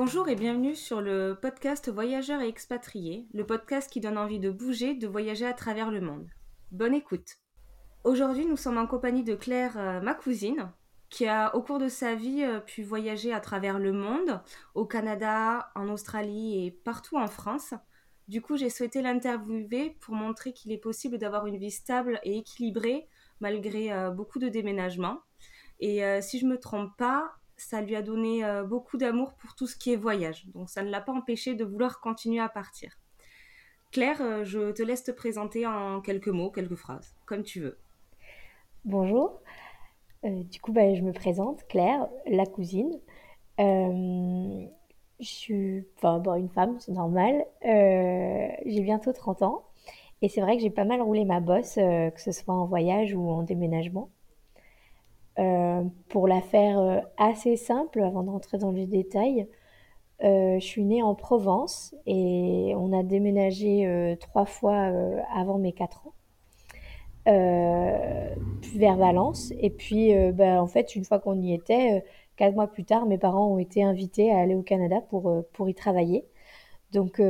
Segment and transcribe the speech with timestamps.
[0.00, 4.48] Bonjour et bienvenue sur le podcast Voyageurs et expatriés, le podcast qui donne envie de
[4.48, 6.28] bouger, de voyager à travers le monde.
[6.70, 7.38] Bonne écoute.
[8.04, 10.70] Aujourd'hui, nous sommes en compagnie de Claire, euh, ma cousine,
[11.10, 14.40] qui a au cours de sa vie euh, pu voyager à travers le monde,
[14.76, 17.74] au Canada, en Australie et partout en France.
[18.28, 22.38] Du coup, j'ai souhaité l'interviewer pour montrer qu'il est possible d'avoir une vie stable et
[22.38, 23.08] équilibrée
[23.40, 25.22] malgré euh, beaucoup de déménagements.
[25.80, 29.66] Et si je me trompe pas, ça lui a donné euh, beaucoup d'amour pour tout
[29.66, 30.46] ce qui est voyage.
[30.54, 32.98] Donc ça ne l'a pas empêché de vouloir continuer à partir.
[33.90, 37.78] Claire, euh, je te laisse te présenter en quelques mots, quelques phrases, comme tu veux.
[38.84, 39.40] Bonjour.
[40.24, 42.98] Euh, du coup, bah, je me présente, Claire, la cousine.
[43.58, 44.68] je
[45.20, 47.44] suis une femme, c'est normal.
[47.62, 49.64] j'ai bientôt 30 ans.
[50.20, 53.14] Et c'est vrai que j'ai pas mal roulé ma bosse, que ce soit en voyage
[53.14, 54.10] ou en déménagement.
[55.38, 59.46] Euh, pour la faire euh, assez simple, avant de rentrer dans les détails,
[60.24, 64.90] euh, je suis née en Provence et on a déménagé trois fois
[65.34, 66.14] avant mes quatre ans.
[67.26, 69.52] vers Valence.
[69.60, 72.04] Et puis, bah, en fait, une fois qu'on y était,
[72.36, 75.68] quatre mois plus tard, mes parents ont été invités à aller au Canada pour, pour
[75.68, 76.26] y travailler.
[76.92, 77.20] Donc,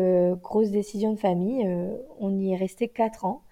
[0.42, 1.68] grosse décision de famille.
[2.20, 3.42] on y est resté quatre ans.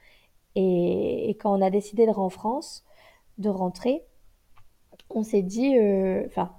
[0.54, 2.84] Et, et, quand on a décidé de rentrer en France,
[3.38, 4.02] de rentrer,
[5.10, 6.52] on s'est dit, euh, enfin,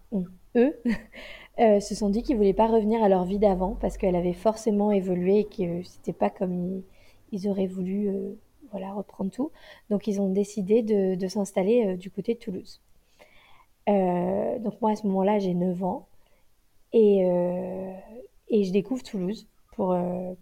[0.55, 0.79] eux,
[1.59, 4.33] euh, se sont dit qu'ils voulaient pas revenir à leur vie d'avant parce qu'elle avait
[4.33, 6.81] forcément évolué et que c'était pas comme
[7.31, 8.33] ils, auraient voulu euh,
[8.71, 9.51] voilà, reprendre tout.
[9.89, 12.81] Donc, ils ont décidé de, s'installer du côté de Toulouse.
[13.87, 16.07] donc, moi, à ce moment-là, j'ai 9 ans
[16.93, 17.21] et,
[18.49, 19.95] et je découvre Toulouse pour,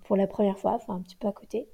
[0.05, 1.67] pour la première fois, enfin, un petit peu à côté.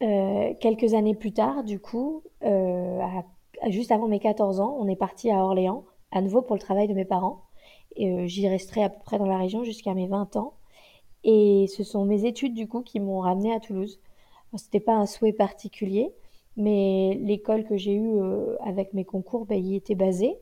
[0.00, 3.24] quelques années plus tard, du coup, à
[3.68, 6.88] juste avant mes 14 ans, on est parti à Orléans, à nouveau pour le travail
[6.88, 7.44] de mes parents.
[7.96, 10.54] Et euh, j'y resterai à peu près dans la région jusqu'à mes 20 ans.
[11.24, 14.00] Et ce sont mes études du coup qui m'ont ramené à Toulouse.
[14.56, 16.14] Ce n'était pas un souhait particulier,
[16.56, 20.38] mais l'école que j'ai eue euh, avec mes concours ben, y était basée.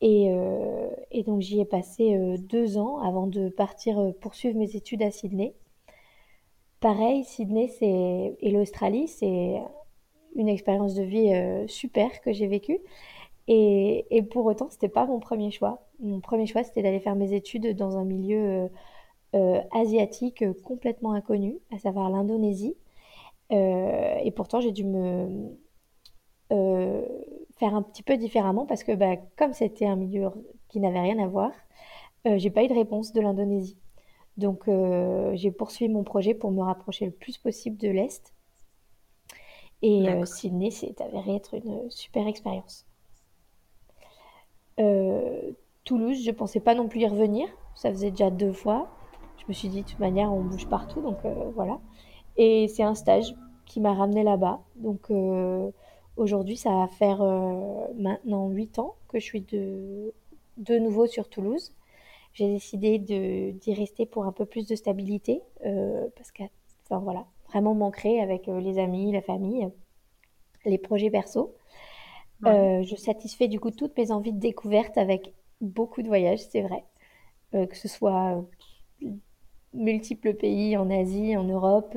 [0.00, 5.02] Et, euh, et donc j'y ai passé deux ans avant de partir poursuivre mes études
[5.02, 5.54] à Sydney.
[6.80, 9.60] Pareil, Sydney et l'Australie, c'est
[10.34, 12.78] une expérience de vie euh, super que j'ai vécue.
[13.48, 15.86] Et, et, pour autant, c'était pas mon premier choix.
[16.00, 18.68] Mon premier choix, c'était d'aller faire mes études dans un milieu euh,
[19.36, 22.76] euh, asiatique complètement inconnu, à savoir l'Indonésie.
[23.50, 25.56] et pourtant, j'ai dû me
[26.50, 30.28] faire un petit peu différemment parce que, bah, comme c'était un milieu
[30.68, 31.50] qui n'avait rien à voir,
[32.36, 33.78] j'ai pas eu de réponse de l'Indonésie.
[34.36, 34.68] Donc,
[35.34, 38.34] j'ai poursuivi mon projet pour me rapprocher le plus possible de l'Est
[39.82, 42.86] et euh, Sydney s'est avéré être une super expérience.
[44.80, 45.52] Euh,
[45.84, 47.48] Toulouse, je pensais pas non plus y revenir.
[47.74, 48.88] Ça faisait déjà deux fois.
[49.36, 51.80] Je me suis dit, de toute manière, on bouge partout, donc euh, voilà.
[52.36, 53.34] Et c'est un stage
[53.66, 54.60] qui m'a ramené là-bas.
[54.76, 55.10] Donc
[56.16, 57.22] aujourd'hui, ça va faire
[57.96, 60.14] maintenant huit ans que je suis de,
[60.56, 61.72] de nouveau sur Toulouse.
[62.32, 65.42] J'ai décidé d'y rester pour un peu plus de stabilité
[66.16, 66.44] parce que,
[66.84, 69.68] enfin voilà, vraiment m'ancrer avec euh, les amis, la famille,
[70.64, 71.54] les projets perso.
[72.46, 76.62] Euh, je satisfais du coup toutes mes envies de découverte avec beaucoup de voyages, c'est
[76.62, 76.84] vrai.
[77.54, 78.44] Euh, que ce soit
[79.72, 81.94] multiples pays en Asie, en Europe.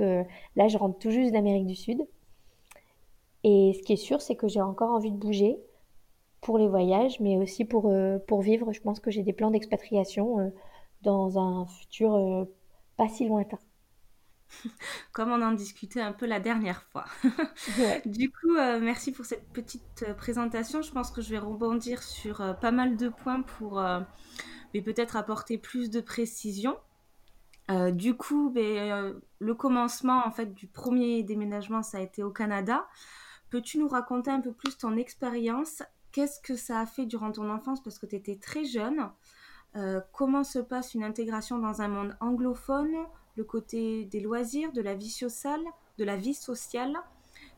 [0.56, 2.07] là, je rentre tout juste d'Amérique du Sud.
[3.44, 5.57] Et ce qui est sûr, c'est que j'ai encore envie de bouger
[6.41, 7.91] pour les voyages, mais aussi pour,
[8.28, 8.72] pour vivre.
[8.72, 10.51] Je pense que j'ai des plans d'expatriation
[11.01, 12.47] dans un futur
[12.97, 13.59] pas si lointain.
[15.13, 17.06] comme on en discutait un peu la dernière fois.
[18.06, 20.81] Du coup, euh, merci pour cette petite euh, présentation.
[20.81, 23.84] Je pense que je vais rebondir sur euh, pas mal de points pour
[24.73, 26.78] mais peut-être apporter plus de précision.
[27.91, 32.87] du coup, ben, le commencement en fait du premier déménagement, ça a été au Canada.
[33.49, 35.84] Peux-tu nous raconter un peu plus ton expérience?
[36.14, 37.84] Qu'est-ce que ça a fait durant ton enfance?
[37.84, 39.09] Parce que tu étais très jeune
[40.14, 42.96] Comment se passe une intégration dans un monde anglophone?
[43.35, 45.61] Le côté des loisirs, de la vie sociale,
[45.97, 46.95] de la vie sociale.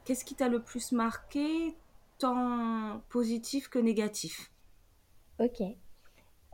[0.06, 1.76] Qu'est-ce qui t'a le plus marqué,
[2.20, 4.52] tant positif que négatif?
[5.40, 5.62] Ok.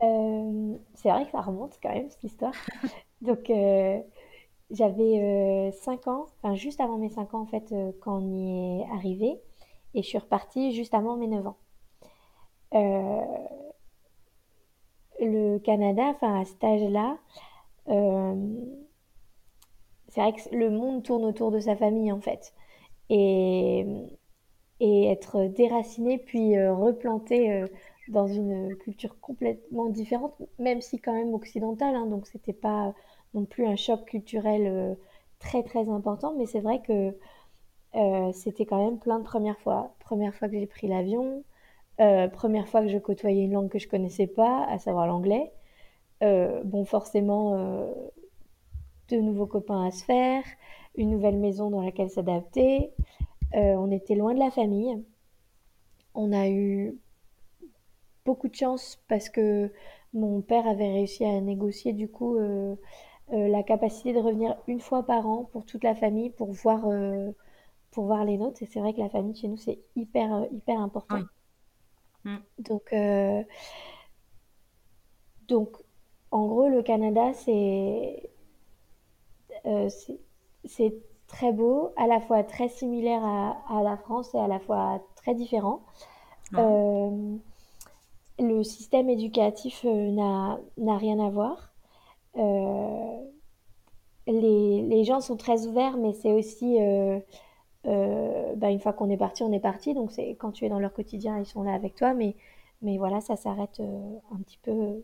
[0.02, 2.54] Euh, c'est vrai que ça remonte quand même cette histoire.
[3.22, 4.00] Donc euh,
[4.70, 8.80] j'avais 5 euh, ans, enfin juste avant mes 5 ans en fait quand on y
[8.80, 9.40] est arrivé
[9.94, 11.56] et je suis repartie juste avant mes 9 ans.
[15.20, 17.18] le Canada, enfin à cet âge-là,
[20.10, 22.52] c'est vrai que le monde tourne autour de sa famille en fait.
[23.08, 23.86] Et,
[24.80, 27.66] être déraciné puis euh, replanté euh,
[28.08, 32.94] dans une culture complètement différente, même si quand même occidentale, hein, donc c'était pas
[33.34, 34.94] non plus un choc culturel euh,
[35.38, 37.14] très très important, mais c'est vrai que
[38.32, 39.94] c'était quand même plein de premières fois.
[40.00, 41.44] Première fois que j'ai pris l'avion,
[42.32, 45.50] première fois que je côtoyais une langue que je connaissais pas, à savoir l'anglais.
[46.20, 47.90] bon, forcément,
[49.10, 50.42] de nouveaux copains à se faire,
[50.96, 52.92] une nouvelle maison dans laquelle s'adapter.
[53.52, 55.02] on était loin de la famille.
[56.14, 56.98] On a eu
[58.24, 59.72] beaucoup de chance parce que
[60.12, 62.74] mon père avait réussi à négocier du coup euh,
[63.32, 66.86] euh, la capacité de revenir une fois par an pour toute la famille pour voir,
[66.86, 67.30] euh,
[67.90, 68.62] pour voir les nôtres.
[68.62, 71.20] Et c'est vrai que la famille chez nous, c'est hyper, hyper important.
[72.24, 72.36] Mm.
[72.58, 72.94] Donc,
[75.48, 75.76] donc,
[76.30, 78.29] en gros, le Canada, c'est
[80.64, 80.94] c'est
[81.26, 85.02] très beau, à la fois très similaire à, à, la France et à la fois
[85.16, 85.82] très différent.
[86.52, 87.38] le
[88.62, 91.70] système éducatif n'a rien à voir.
[92.36, 93.16] Euh,
[94.26, 97.18] les, les, gens sont très ouverts, mais c'est aussi, euh,
[97.86, 99.94] euh, bah, une fois qu'on est parti, on est parti.
[99.94, 102.36] Donc c'est quand tu es dans leur quotidien, ils sont là avec toi, mais,
[102.82, 103.82] mais voilà, ça s'arrête
[104.32, 105.02] un petit peu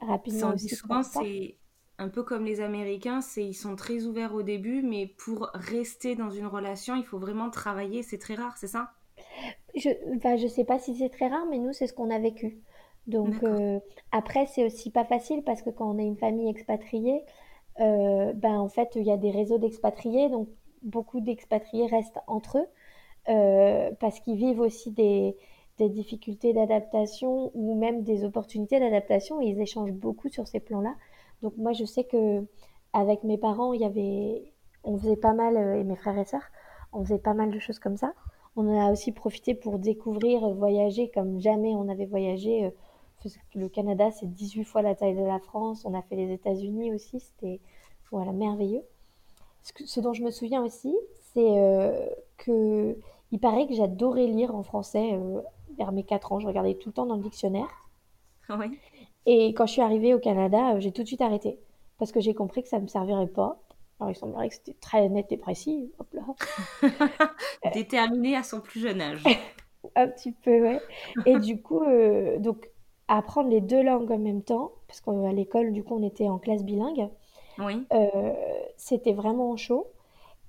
[0.00, 0.54] rapidement.
[0.54, 1.56] Aussi souvent, c'est
[1.98, 6.14] un peu comme les Américains, c'est ils sont très ouverts au début, mais pour rester
[6.14, 8.02] dans une relation, il faut vraiment travailler.
[8.02, 8.92] C'est très rare, c'est ça?
[9.74, 9.90] Je,
[10.36, 12.58] je sais pas si c'est très rare, mais nous, c'est ce qu'on a vécu.
[13.06, 13.80] Donc euh,
[14.12, 17.22] après, c'est aussi pas facile parce que quand on est une famille expatriée,
[17.80, 20.48] euh, ben en fait, il y a des réseaux d'expatriés, donc
[20.82, 22.66] beaucoup d'expatriés restent entre eux
[23.28, 25.36] euh, parce qu'ils vivent aussi des,
[25.78, 30.94] des difficultés d'adaptation ou même des opportunités d'adaptation et ils échangent beaucoup sur ces plans-là.
[31.42, 32.44] Donc moi, je sais que
[32.92, 34.52] avec mes parents, il y avait,
[34.84, 36.48] on faisait pas mal et mes frères et sœurs,
[36.92, 38.14] on faisait pas mal de choses comme ça.
[38.56, 42.72] On en a aussi profité pour découvrir, voyager comme jamais on avait voyagé
[43.54, 45.84] le Canada, c'est 18 fois la taille de la France.
[45.84, 47.20] On a fait les États-Unis aussi.
[47.20, 47.60] C'était
[48.10, 48.82] voilà, merveilleux.
[49.62, 50.96] Ce, dont je me souviens aussi,
[51.34, 52.08] c'est euh,
[52.38, 52.96] que
[53.32, 55.42] il paraît que j'adorais lire en français euh,
[55.76, 56.40] vers mes 4 ans.
[56.40, 57.68] Je regardais tout le temps dans le dictionnaire.
[58.48, 58.78] Oui.
[59.26, 61.58] Et quand je suis arrivée au Canada, euh, j'ai tout de suite arrêté.
[61.98, 63.60] Parce que j'ai compris que ça ne me servirait pas.
[64.00, 65.92] Alors, il semblerait que c'était très net et précis.
[65.98, 66.92] Hop là.
[67.74, 69.22] Déterminé à son plus jeune âge.
[69.96, 70.80] Un petit peu, ouais.
[71.26, 71.82] Et du coup,
[72.38, 72.68] donc,
[73.08, 76.38] apprendre les deux langues en même temps, parce qu'à l'école, du coup, on était en
[76.38, 77.08] classe bilingue.
[77.58, 77.86] Oui.
[77.92, 78.32] Euh,
[78.76, 79.86] c'était vraiment chaud.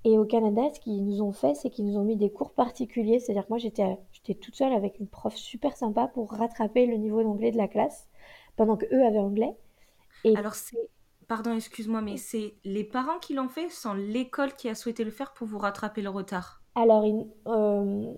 [0.06, 2.52] Et au Canada, ce qu'ils nous ont fait, c'est qu'ils nous ont mis des cours
[2.52, 3.20] particuliers.
[3.20, 6.96] C'est-à-dire que moi, j'étais, j'étais toute seule avec une prof super sympa pour rattraper le
[6.96, 8.08] niveau d'anglais de la classe,
[8.60, 9.56] pendant que eux avaient anglais.
[10.26, 10.36] Et...
[10.36, 10.90] Alors, c'est,
[11.30, 15.12] pardon, excuse-moi, mais c'est les parents qui l'ont fait, sans l'école qui a souhaité le
[15.12, 16.62] faire pour vous rattraper le retard?
[16.76, 17.06] Alors,
[17.48, 18.14] euh,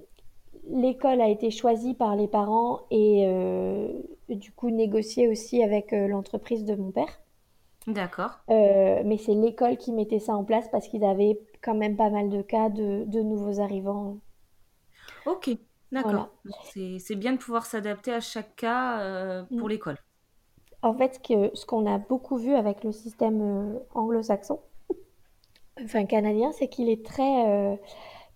[0.68, 3.88] l'école a été choisie par les parents et euh,
[4.30, 7.22] du coup négociée aussi avec euh, l'entreprise de mon père.
[7.86, 8.40] D'accord.
[8.48, 12.30] Mais c'est l'école qui mettait ça en place parce qu'ils avaient quand même pas mal
[12.30, 14.18] de cas de, nouveaux arrivants.
[15.28, 15.52] Ok,
[15.92, 16.30] d'accord.
[16.64, 19.70] C'est bien de pouvoir s'adapter à chaque cas pour mm.
[19.70, 19.98] l'école.
[20.82, 24.60] En fait, ce qu'on a beaucoup vu avec le système anglo-saxon,
[25.84, 27.78] enfin canadien, c'est qu'il est très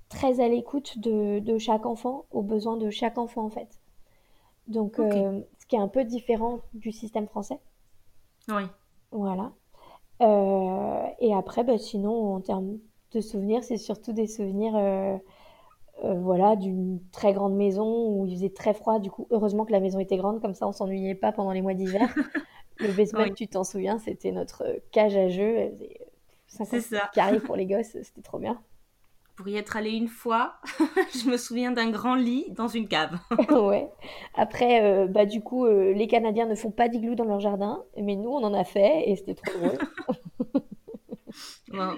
[0.10, 3.80] très à l'écoute de, chaque enfant, aux besoins de chaque enfant en fait.
[4.68, 7.60] Donc, euh, ce qui est un peu différent du système français.
[8.48, 8.64] Oui.
[9.12, 9.52] Voilà.
[10.22, 12.80] Euh, et après, bah, sinon, en termes
[13.12, 15.18] de souvenirs, c'est surtout des souvenirs euh,
[16.14, 19.00] voilà, d'une très grande maison où il faisait très froid.
[19.00, 21.62] Du coup, heureusement que la maison était grande, comme ça on s'ennuyait pas pendant les
[21.62, 22.14] mois d'hiver.
[22.78, 25.72] Le basement, tu t'en souviens, c'était notre cage à jeux.
[26.48, 27.10] C'est ça.
[27.14, 28.62] carré pour les gosses, c'était trop bien
[29.36, 30.56] pour y être allée une fois,
[31.14, 33.18] je me souviens d'un grand lit dans une cave.
[33.52, 33.90] ouais.
[34.34, 37.84] Après, euh, bah, du coup, euh, les Canadiens ne font pas d'igloo dans leur jardin,
[38.02, 40.64] mais nous, on en a fait et c'était trop drôle.
[41.74, 41.96] En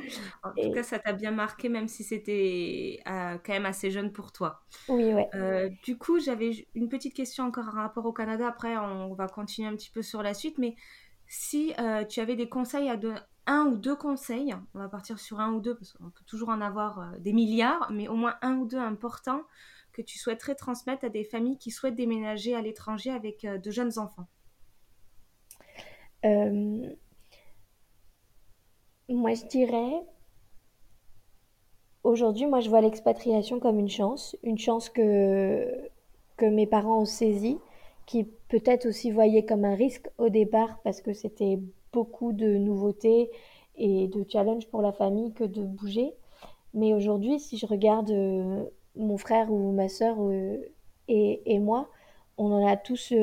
[0.55, 4.31] tout cas, ça t'a bien marqué, même si c'était euh, quand même assez jeune pour
[4.31, 4.61] toi.
[4.87, 5.77] Oui, ouais.
[5.83, 8.47] du coup, j'avais une petite question encore en rapport au Canada.
[8.47, 10.75] Après, on va continuer un petit peu sur la suite, mais
[11.27, 11.73] si
[12.09, 15.53] tu avais des conseils à, donner un ou deux conseils, on va partir sur un
[15.53, 18.57] ou deux parce qu'on peut toujours en avoir euh, des milliards, mais au moins un
[18.57, 19.41] ou deux importants
[19.93, 23.71] que tu souhaiterais transmettre à des familles qui souhaitent déménager à l'étranger avec euh, de
[23.71, 24.27] jeunes enfants?
[26.25, 26.93] Euh,
[29.09, 30.03] Moi, je dirais,
[32.03, 35.89] aujourd'hui, moi, je vois l'expatriation comme une chance, une chance que,
[36.35, 37.57] que mes parents ont saisie,
[38.05, 41.57] qui peut-être aussi voyaient comme un risque au départ parce que c'était
[41.93, 43.31] beaucoup de nouveautés
[43.77, 46.13] et de challenges pour la famille que de bouger.
[46.73, 48.65] Mais aujourd'hui, si je regarde euh,
[48.97, 50.57] mon frère ou ma soeur euh,
[51.07, 51.89] et, et, moi,
[52.37, 53.13] on en a tous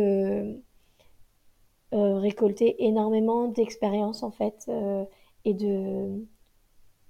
[1.92, 4.68] récolté énormément d'expérience en fait
[5.44, 6.26] et de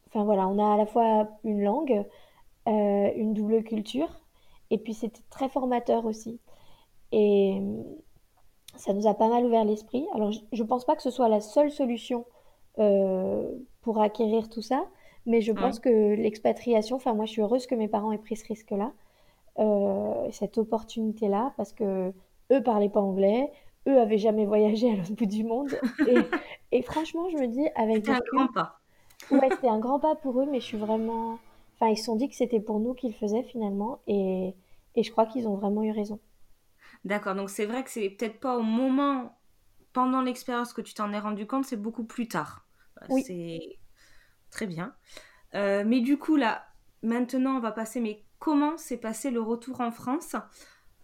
[0.09, 2.05] enfin voilà on a à la fois une langue
[2.67, 4.09] une double culture
[4.71, 6.41] et puis c'était très formateur aussi
[7.13, 7.61] et
[8.77, 10.07] ça nous a pas mal ouvert l'esprit.
[10.15, 12.25] Alors, je ne pense pas que ce soit la seule solution
[12.79, 13.51] euh,
[13.83, 14.85] pour acquérir tout ça,
[15.27, 18.37] mais je pense que l'expatriation, enfin, moi, je suis heureuse que mes parents aient pris
[18.37, 18.93] ce risque-là,
[19.59, 22.13] euh, cette opportunité-là, parce que
[22.53, 23.53] eux parlaient pas anglais,
[23.87, 25.79] eux avaient jamais voyagé à l'autre bout du monde.
[26.73, 27.97] Et, franchement, je me dis, avec.
[27.97, 28.81] C'était un grand pas.
[29.31, 31.39] ouais, c'était un grand pas pour eux, mais je suis vraiment.
[31.75, 34.55] Enfin, ils se sont dit que c'était pour nous qu'ils faisaient finalement, et,
[34.95, 36.21] et je crois qu'ils ont vraiment eu raison.
[37.05, 39.37] D'accord, donc c'est vrai que c'est peut-être pas au moment,
[39.93, 42.65] pendant l'expérience que tu t'en es rendu compte, c'est beaucoup plus tard.
[43.11, 43.23] Oui.
[43.23, 43.79] C'est
[44.51, 44.95] très bien.
[45.55, 46.65] Euh, mais du coup, là,
[47.03, 50.37] maintenant, on va passer, mais comment s'est passé le retour en France?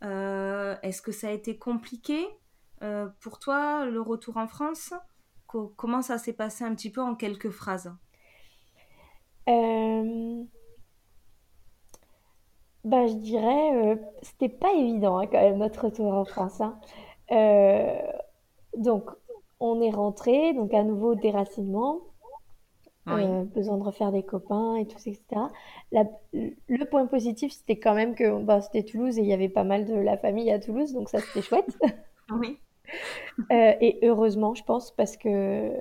[0.02, 2.26] Euh, Est-ce que ça a été compliqué?
[2.82, 4.92] Euh, pour toi, le retour en France
[5.76, 7.92] Comment ça s'est passé un petit peu en quelques phrases?
[12.84, 16.60] Bah, je dirais, euh, c'était pas évident hein, quand même notre retour en France.
[16.60, 16.80] hein.
[17.32, 17.98] Euh,
[18.76, 19.10] donc,
[19.60, 22.00] on est rentré, donc à nouveau déracinement,
[23.08, 25.50] euh, besoin de refaire des copains et tout, etc.
[26.32, 28.24] le point positif, c'était quand même que
[28.62, 31.20] c'était Toulouse et il y avait pas mal de la famille à Toulouse, donc ça
[31.20, 31.76] c'était chouette.
[32.32, 32.60] Oui.
[33.50, 35.72] Et heureusement, je pense, parce que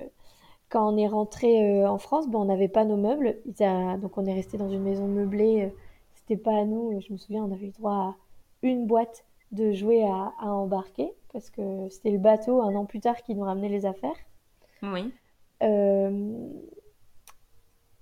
[0.68, 3.36] quand on est rentré en France, bon, on n'avait pas nos meubles,
[4.00, 5.72] donc on est resté dans une maison meublée
[6.36, 7.00] pas à nous.
[7.00, 8.16] Je me souviens, on avait eu droit à
[8.62, 13.22] une boîte de jouets à, embarquer parce que c'était le bateau un an plus tard
[13.22, 14.16] qui nous ramenait les affaires.
[14.82, 15.12] Oui.
[15.62, 16.48] Euh,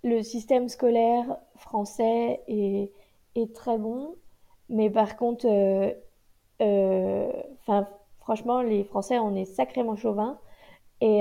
[0.05, 2.93] le système scolaire français est,
[3.35, 4.15] est, très bon,
[4.69, 5.93] mais par contre, euh,
[6.63, 7.89] euh, enfin,
[8.29, 10.39] franchement, les Français, on est sacrément chauvin
[11.01, 11.21] et,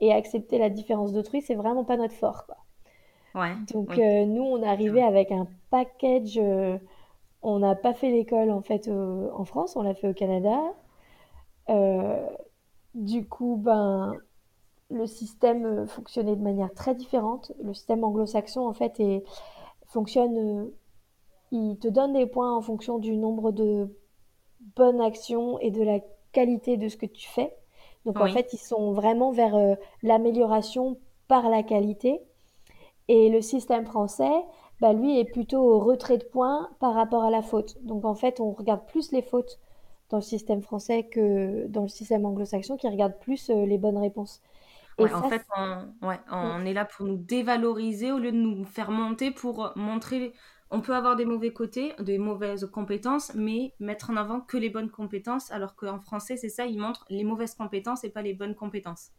[0.00, 2.46] et accepter la différence d'autrui, c'est vraiment pas notre fort.
[2.46, 2.56] Quoi.
[3.72, 6.38] Donc euh, nous, on est arrivé avec un package.
[6.38, 6.78] Euh,
[7.42, 10.58] on n'a pas fait l'école en fait en France, on l'a fait au Canada.
[11.70, 12.26] Euh,
[12.94, 14.12] du coup, ben,
[14.90, 17.52] le système fonctionnait de manière très différente.
[17.62, 19.24] Le système anglo-saxon en fait et
[19.86, 20.70] fonctionne.
[21.50, 23.88] il te donne des points en fonction du nombre de
[24.76, 25.98] bonnes actions et de la
[26.32, 27.54] qualité de ce que tu fais.
[28.04, 29.54] Donc en fait, ils sont vraiment vers
[30.02, 30.98] l'amélioration
[31.28, 32.20] par la qualité.
[33.08, 34.32] Et le système français,
[34.80, 37.76] bah, lui, est plutôt au retrait de points par rapport à la faute.
[37.84, 39.60] Donc en fait, on regarde plus les fautes
[40.10, 43.96] dans le système français que dans le système anglo-saxon qui regarde plus euh, les bonnes
[43.96, 44.42] réponses.
[44.98, 48.64] Et en fait, on, ouais, on est là pour nous dévaloriser au lieu de nous
[48.64, 50.32] faire monter pour montrer.
[50.74, 54.70] On peut avoir des mauvais côtés, des mauvaises compétences, mais mettre en avant que les
[54.70, 58.32] bonnes compétences, alors qu'en français, c'est ça, ils montrent les mauvaises compétences et pas les
[58.32, 59.10] bonnes compétences.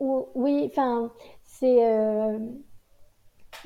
[0.00, 1.12] Oui, enfin,
[1.44, 2.38] c'est, euh,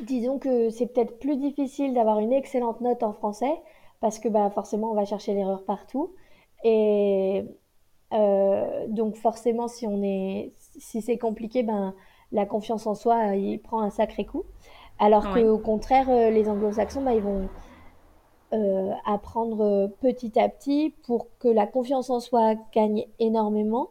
[0.00, 3.54] disons que c'est peut-être plus difficile d'avoir une excellente note en français
[4.00, 6.14] parce que bah, forcément on va chercher l'erreur partout.
[6.64, 7.44] Et
[8.12, 9.86] euh, donc forcément si
[10.78, 11.94] si c'est compliqué, ben
[12.32, 14.44] la confiance en soi il prend un sacré coup.
[14.98, 17.48] Alors qu'au contraire euh, les Anglo-Saxons bah, ils vont
[19.04, 23.90] apprendre petit à petit pour que la confiance en soi gagne énormément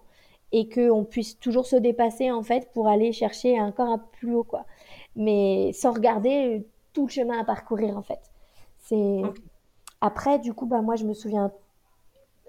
[0.51, 4.43] et qu'on puisse toujours se dépasser en fait pour aller chercher encore un plus haut
[4.43, 4.65] quoi.
[5.15, 8.31] Mais sans regarder tout le chemin à parcourir en fait.
[8.79, 9.21] C'est
[10.01, 11.51] après du coup bah moi je me souviens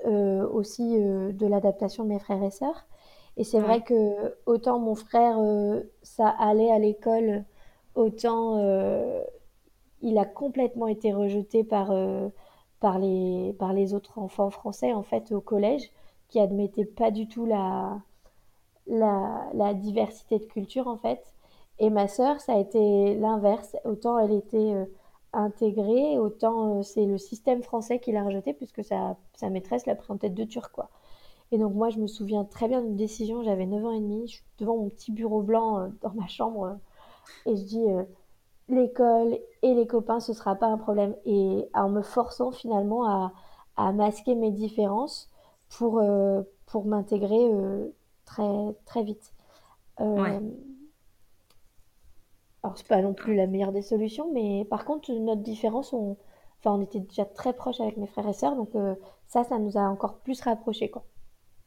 [0.06, 2.86] euh, aussi euh, de l'adaptation de mes frères et sœurs
[3.36, 7.44] et c'est vrai que autant mon frère euh, ça allait à l'école
[7.98, 8.58] autant
[10.02, 11.92] il a complètement été rejeté par
[12.80, 15.90] par les par les autres enfants français en fait au collège
[16.28, 18.00] qui admettait pas du tout la,
[18.86, 21.32] la, diversité de culture en fait.
[21.78, 23.76] Et ma sœur, ça a été l'inverse.
[23.84, 24.84] Autant elle était euh,
[25.32, 29.94] intégrée, autant euh, c'est le système français qui l'a rejetée, puisque sa, sa maîtresse l'a
[29.94, 30.90] pris en tête de turc, quoi.
[31.52, 34.26] Et donc moi, je me souviens très bien d'une décision, j'avais 9 ans et demi,
[34.28, 36.78] je suis devant mon petit bureau blanc euh, dans ma chambre,
[37.46, 37.84] et je dis,
[38.68, 41.14] l'école et les copains, ce sera pas un problème.
[41.24, 43.32] Et en me forçant finalement à,
[43.76, 45.30] à masquer mes différences,
[45.68, 47.88] pour, euh, pour m'intégrer euh,
[48.24, 49.32] très, très vite.
[50.00, 50.40] Euh,
[52.62, 56.16] alors, c'est pas non plus la meilleure des solutions, mais par contre, notre différence, on,
[56.58, 58.70] enfin, on était déjà très proches avec mes frères et sœurs, donc
[59.26, 61.04] ça, ça nous a encore plus rapprochés, quoi.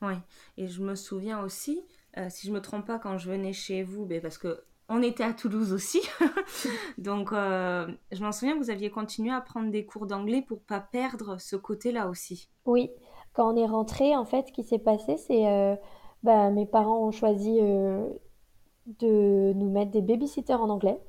[0.02, 0.16] Oui,
[0.58, 1.82] et je me souviens aussi,
[2.30, 5.24] si je me trompe pas, quand je venais chez vous, ben parce que on était
[5.24, 6.02] à Toulouse aussi.
[6.98, 11.40] Donc, je m'en souviens, vous aviez continué à prendre des cours d'anglais pour pas perdre
[11.40, 12.50] ce côté-là aussi.
[12.66, 12.92] Oui,
[13.34, 15.80] quand on est rentré, en fait, ce qui s'est passé, c'est
[16.24, 21.00] bah, mes parents ont choisi de nous mettre des babysitters en anglais.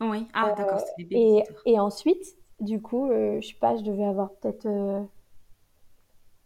[0.00, 1.62] Oui, ah d'accord, c'était des babysitters.
[1.66, 4.68] Et, et ensuite, du coup, je sais pas, je devais avoir peut-être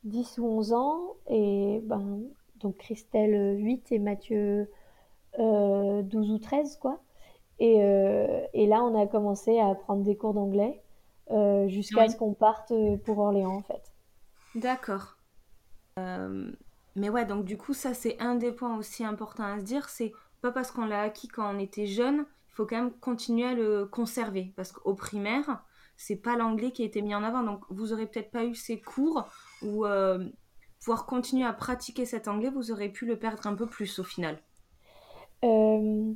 [0.04, 1.16] 10 ou 11 ans.
[1.28, 2.20] Et ben,
[2.56, 4.70] donc Christelle 8 et Mathieu
[5.38, 7.00] 12 ou 13, quoi.
[7.60, 7.78] Et,
[8.54, 10.82] et, là, on a commencé à prendre des cours d'anglais
[11.66, 12.72] jusqu'à ce qu'on parte
[13.04, 13.92] pour Orléans, en fait.
[14.54, 15.16] D'accord.
[15.96, 19.88] mais ouais, donc du coup, ça, c'est un des points aussi importants à se dire.
[19.88, 23.46] C'est pas parce qu'on l'a acquis quand on était jeune, il faut quand même continuer
[23.46, 24.52] à le conserver.
[24.56, 25.62] Parce qu'au primaire,
[25.98, 27.42] c'est pas l'anglais qui a été mis en avant.
[27.42, 29.28] Donc vous aurez peut-être pas eu ces cours
[29.62, 30.26] ou euh,
[30.80, 34.04] pouvoir continuer à pratiquer cet anglais, vous aurez pu le perdre un peu plus au
[34.04, 34.40] final.
[35.44, 36.12] Euh,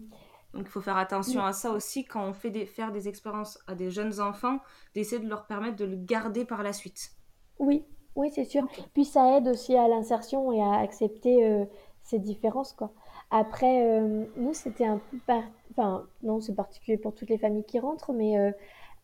[0.54, 3.58] donc il faut faire attention à ça aussi quand on fait des, faire des expériences
[3.66, 4.58] à des jeunes enfants,
[4.94, 7.12] d'essayer de leur permettre de le garder par la suite.
[7.58, 7.84] Oui,
[8.16, 8.66] oui, c'est sûr.
[8.92, 11.64] Puis ça aide aussi à l'insertion et à accepter euh,
[12.02, 12.92] ces différences, quoi.
[13.30, 15.32] Après, euh, nous, c'était un peu...
[15.70, 18.36] Enfin, non, c'est particulier pour toutes les familles qui rentrent, mais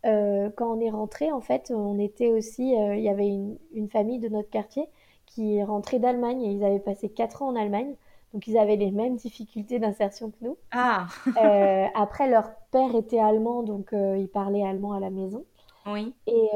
[0.05, 2.73] euh, quand on est rentré, en fait, on était aussi...
[2.73, 4.87] il y avait une, une, famille de notre quartier
[5.25, 7.95] qui est rentrée d'Allemagne et ils avaient passé 4 ans en Allemagne.
[8.35, 10.57] Donc, ils avaient les mêmes difficultés d'insertion que nous.
[10.71, 11.07] Ah
[11.95, 15.45] Après, leur père était allemand, donc il parlait allemand à la maison.
[15.87, 16.15] Oui.
[16.27, 16.51] Et,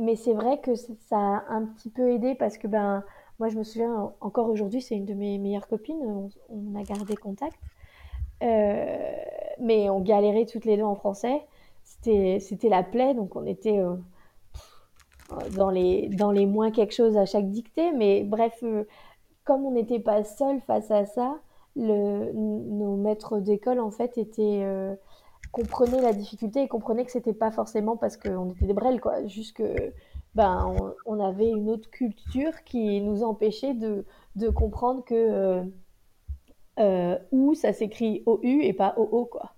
[0.00, 3.04] mais c'est vrai que ça a un petit peu aidé parce que, ben
[3.38, 6.30] moi, je me souviens, encore aujourd'hui, c'est une de mes meilleures copines.
[6.48, 7.58] On, a gardé contact.
[8.42, 9.16] Euh,
[9.60, 11.42] mais on galérait toutes les deux en français.
[11.82, 13.96] C'était la plaie, donc on était euh,
[15.56, 17.92] dans, les, dans les moins quelque chose à chaque dictée.
[17.92, 18.84] Mais bref, euh,
[19.44, 21.38] comme on n'était pas seul face à ça,
[21.76, 24.66] le, nos maîtres d'école, en fait, étaient
[25.52, 29.24] comprenaient la difficulté et comprenaient que c'était pas forcément parce qu'on était des brels, quoi.
[29.26, 29.92] Juste que
[30.34, 30.74] ben,
[31.04, 35.62] on, avait une autre culture qui nous empêchait de, de comprendre que euh,
[36.78, 39.54] euh ou ça s'écrit OU et pas OO quoi.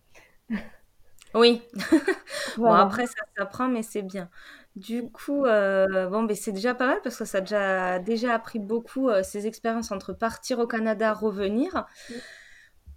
[1.35, 1.63] Oui.
[2.57, 4.29] bon après ça s'apprend mais c'est bien.
[4.77, 8.35] Du coup, euh, bon, ben, c'est déjà pas mal parce que ça a déjà, déjà
[8.35, 11.87] appris beaucoup euh, ces expériences entre partir au Canada, revenir.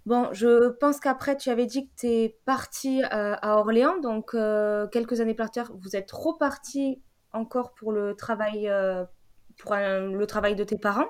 [0.06, 4.30] Bon, je pense qu'après, tu avais dit que tu es parti à Orléans, donc
[4.90, 9.04] quelques années plus tard, vous êtes reparti encore pour le travail, euh,
[9.58, 11.08] pour le travail de tes parents.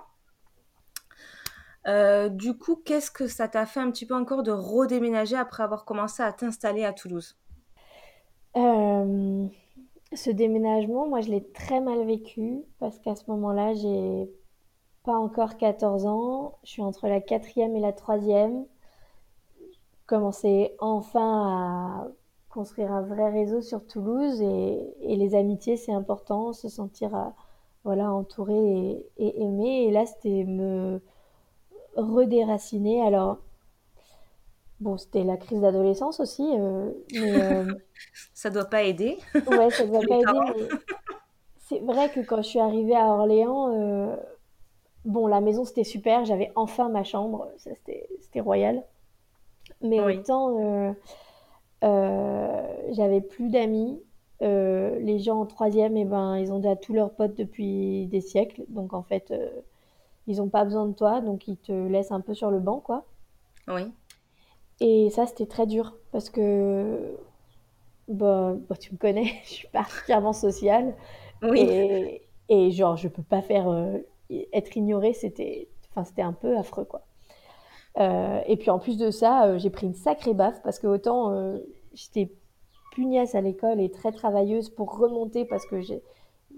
[1.86, 5.62] Euh, du coup, qu'est-ce que ça t'a fait un petit peu encore de redéménager après
[5.62, 7.38] avoir commencé à t'installer à Toulouse?
[8.56, 9.46] Euh,
[10.14, 14.30] Ce déménagement, moi, je l'ai très mal vécu parce qu'à ce moment-là, j'ai
[15.04, 16.58] pas encore 14 ans.
[16.64, 18.64] Je suis entre la quatrième et la troisième.
[20.06, 22.08] Commençais enfin à
[22.48, 27.28] construire un vrai réseau sur Toulouse et, et les amitiés, c'est important, se sentir euh,
[27.84, 29.84] voilà, entouré et, aimé.
[29.84, 31.00] Et là, c'était me
[31.96, 33.02] redéraciner.
[33.02, 33.38] Alors,
[34.80, 36.48] bon, c'était la crise d'adolescence aussi.
[36.58, 37.72] Euh, mais, euh,
[38.34, 39.18] ça doit pas aider.
[39.34, 40.68] Ouais, ça doit pas aider.
[41.58, 44.16] c'est vrai que quand je suis arrivée à Orléans,
[45.04, 48.82] bon, la maison c'était super, j'avais enfin ma chambre, ça c'était royal.
[49.82, 50.94] Mais autant
[51.84, 54.00] euh, j'avais plus d'amis.
[54.40, 58.06] Euh, les gens en troisième, et eh ben, ils ont déjà tous leurs potes depuis
[58.06, 58.64] des siècles.
[58.68, 59.48] Donc, en fait, euh,
[60.28, 61.20] ils n'ont pas besoin de toi.
[61.20, 63.04] Donc, ils te laissent un peu sur le banc, quoi.
[63.66, 63.92] Oui.
[64.80, 67.16] Et ça, c'était très dur parce que
[68.08, 70.94] bah, bah tu me connais, je suis particulièrement sociale.
[71.42, 71.60] Oui.
[71.60, 73.68] Et, et genre, je peux pas faire
[74.52, 75.68] être ignorée, c'était
[76.18, 77.02] un peu affreux, quoi.
[77.98, 80.86] Euh, et puis en plus de ça, euh, j'ai pris une sacrée baffe parce que
[80.86, 81.58] autant euh,
[81.94, 82.32] j'étais
[82.92, 86.02] pugnace à l'école et très travailleuse pour remonter parce que j'ai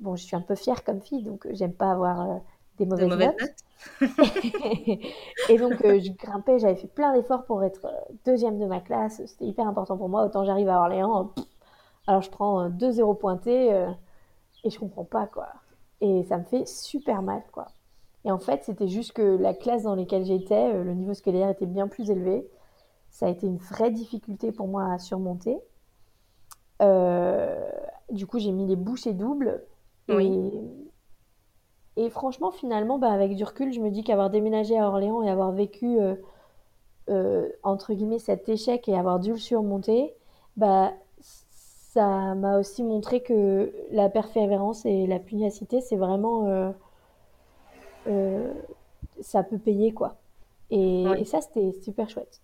[0.01, 2.41] bon, je suis un peu fière comme fille, donc j'aime pas avoir
[2.85, 4.01] des mauvaises, notes.
[5.49, 7.87] et donc je grimpais, j'avais fait plein d'efforts pour être
[8.25, 10.25] deuxième de ma classe, c'était hyper important pour moi.
[10.25, 11.33] Autant j'arrive à Orléans,
[12.07, 13.71] alors je prends deux zéros pointés
[14.65, 15.49] et je comprends pas quoi.
[16.01, 17.67] Et ça me fait super mal quoi.
[18.25, 21.49] Et en fait, c'était juste que la classe dans laquelle j'étais, euh, le niveau scolaire
[21.49, 22.47] était bien plus élevé.
[23.11, 25.59] Ça a été une vraie difficulté pour moi à surmonter.
[26.83, 27.71] Euh,
[28.11, 29.65] du coup, j'ai mis les bouchées doubles.
[30.09, 30.51] Et,
[31.97, 35.31] et franchement, finalement, bah, avec du recul, je me dis qu'avoir déménagé à Orléans et
[35.31, 35.99] avoir vécu,
[37.09, 40.15] euh, entre guillemets, cet échec et avoir dû le surmonter,
[40.57, 46.73] bah, ça m'a aussi montré que la persévérance et la pugnacité, c'est vraiment
[48.07, 48.53] euh,
[49.21, 50.17] ça peut payer quoi.
[50.71, 52.41] Et, ça, c'était super chouette.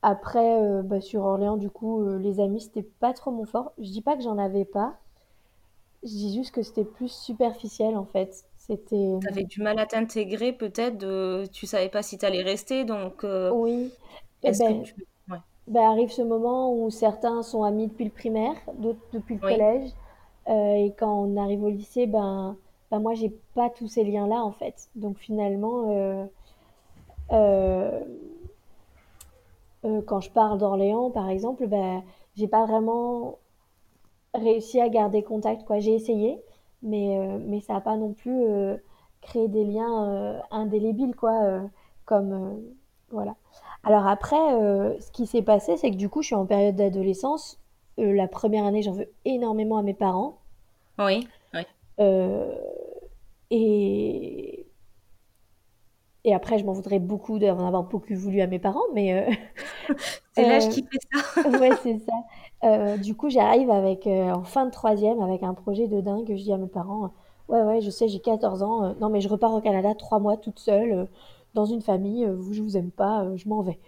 [0.00, 3.72] Après, euh, bah, sur Orléans, du coup, euh, les amis, c'était pas trop mon fort.
[3.78, 4.94] Je dis pas que j'en avais pas.
[6.02, 8.45] Je dis juste que c'était plus superficiel, en fait.
[8.66, 9.18] C'était...
[9.20, 11.46] Tu avais du mal à t'intégrer peut-être, de...
[11.52, 13.92] tu savais pas si tu allais rester, donc euh, Oui.
[14.42, 14.94] Et est-ce que ben, tu...
[15.30, 15.38] Ouais.
[15.68, 19.52] ben, arrive ce moment où certains sont amis depuis le primaire, d'autres depuis le Oui,
[19.52, 19.90] collège.
[20.48, 22.56] Euh, et quand on arrive au lycée, ben,
[22.90, 24.88] ben moi, j'ai pas tous ces liens-là, en fait.
[24.96, 26.28] Donc finalement,
[27.32, 28.00] euh,
[30.06, 32.02] quand je pars d'Orléans, par exemple, ben,
[32.36, 33.38] j'ai pas vraiment
[34.34, 35.78] réussi à garder contact, quoi.
[35.78, 36.40] J'ai essayé,
[36.82, 38.76] mais, euh, mais ça n'a pas non plus euh,
[39.20, 41.62] créé des liens euh, indélébiles, quoi.
[42.04, 42.62] comme,
[43.10, 43.34] voilà.
[43.82, 47.60] Alors après, ce qui s'est passé, c'est que du coup, je suis en période d'adolescence.
[47.98, 50.38] La première année, j'en veux énormément à mes parents.
[50.98, 51.62] oui, oui.
[53.50, 54.66] Et,
[56.26, 59.32] et après, je m'en voudrais beaucoup d'en avoir beaucoup voulu à mes parents, mais euh,
[60.34, 61.48] C'est l'âge euh, qui fait ça.
[61.60, 62.12] ouais, c'est ça.
[62.64, 66.26] Euh, du coup, j'arrive avec, euh, en fin de troisième avec un projet de dingue.
[66.28, 67.12] Je dis à mes parents,
[67.50, 68.84] euh, ouais, ouais, je sais, j'ai 14 ans.
[68.84, 71.06] euh, non, mais je repars au Canada trois mois toute seule, euh,
[71.54, 72.24] dans une famille.
[72.24, 73.78] euh, vous, je vous aime pas, euh, je m'en vais.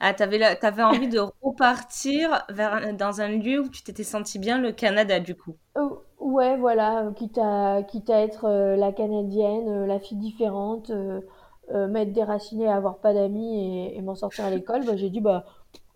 [0.00, 0.54] Ah, t'avais la...
[0.56, 2.94] t'avais envie de repartir vers...
[2.94, 5.56] dans un lieu où tu t'étais senti bien, le Canada, du coup?
[5.76, 5.88] Euh,
[6.20, 10.90] ouais, voilà, euh, quitte à, quitte à être euh, la Canadienne, euh, la fille différente,
[10.90, 11.20] euh,
[11.70, 15.20] euh, m'être déracinée, avoir pas d'amis et, et m'en sortir à l'école, bah, j'ai dit,
[15.20, 15.44] bah,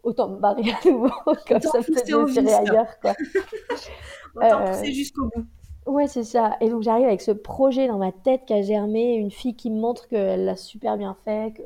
[0.06, 1.10] autant me barrer à nouveau,
[1.48, 1.82] comme Autant ça
[2.26, 2.54] j'irai vice.
[2.54, 3.14] ailleurs, quoi.
[4.34, 5.46] Autant Euh, pousser jusqu'au bout.
[5.86, 6.56] Ouais, c'est ça.
[6.60, 9.70] Et donc j'arrive avec ce projet dans ma tête qui a germé, une fille qui
[9.70, 11.62] me montre qu'elle l'a super bien fait, que...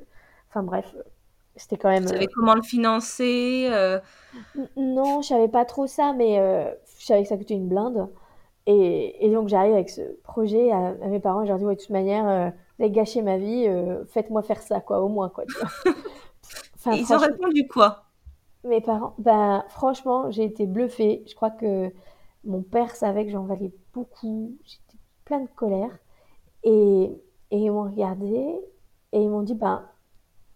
[0.51, 1.03] Enfin bref, euh,
[1.57, 2.09] c'était quand Tu même...
[2.09, 3.69] euh, savais comment le financer.
[3.71, 4.01] euh,
[4.77, 8.09] Non, je savais pas trop ça, mais euh, je savais que ça coûtait une blinde.
[8.67, 11.75] Et, et donc j'arrive avec ce projet à, à mes parents, je leur dis, ouais,
[11.77, 15.09] de toute manière, euh, vous avez gâché ma vie, euh, faites-moi faire ça, quoi, au
[15.09, 15.71] moins, quoi, tu vois.
[16.77, 18.10] Enfin, Et ils ont répondu quoi?
[18.65, 21.25] Mes parents, ben, franchement, j'ai été bluffée.
[21.27, 21.93] Je crois que
[22.45, 24.57] mon père savait que j'en valais beaucoup.
[24.65, 25.99] J'étais plein de colère.
[26.63, 27.11] Et,
[27.51, 28.61] et ils m'ont regardé
[29.13, 29.89] et ils m'ont dit, ben,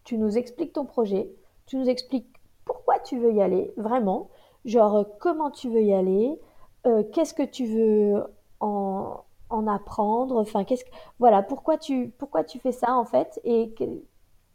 [0.04, 1.30] tu nous expliques ton projet,
[1.66, 2.28] tu nous expliques
[2.64, 4.30] pourquoi tu veux y aller, vraiment,
[4.64, 6.38] genre euh, comment tu veux y aller,
[6.86, 8.22] euh, qu'est-ce que tu veux
[8.60, 9.16] en,
[9.50, 13.74] en apprendre, enfin, qu'est-ce que, voilà, pourquoi tu, pourquoi tu fais ça en fait, et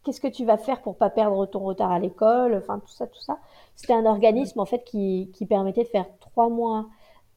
[0.04, 3.08] qu'est-ce que tu vas faire pour pas perdre ton retard à l'école, enfin, tout ça,
[3.08, 3.40] tout ça.
[3.76, 6.88] C'était un organisme en fait qui, qui permettait de faire trois mois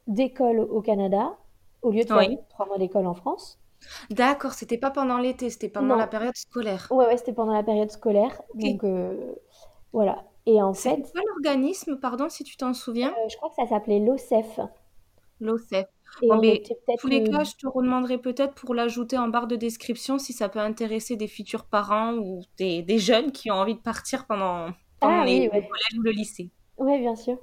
[0.09, 1.37] d'école au Canada
[1.83, 2.39] au lieu de faire Oui.
[2.51, 3.59] trois mois d'école en France.
[4.11, 6.93] D'accord, c'était pas pendant l'été, c'était pendant la période scolaire.
[6.93, 8.41] Ouais, ouais, c'était pendant la période scolaire.
[8.51, 8.61] Ok.
[8.61, 9.35] Donc, euh,
[9.93, 10.25] voilà.
[10.47, 13.15] Et en fait, quoi l'organisme, pardon, si tu t'en souviens?
[13.19, 14.61] euh, je crois que ça s'appelait l'OCEF.
[15.41, 15.89] L'OCEF.
[16.21, 16.63] Et Bon, mais
[16.97, 17.25] tous les le...
[17.25, 21.17] cas, je te redemanderai peut-être pour l'ajouter en barre de description si ça peut intéresser
[21.17, 25.25] des futurs parents ou des, des jeunes qui ont envie de partir pendant, pendant Ah
[25.25, 25.63] les, oui, le ouais.
[25.63, 26.51] collège ou le lycée.
[26.79, 27.39] Ouais, bien sûr.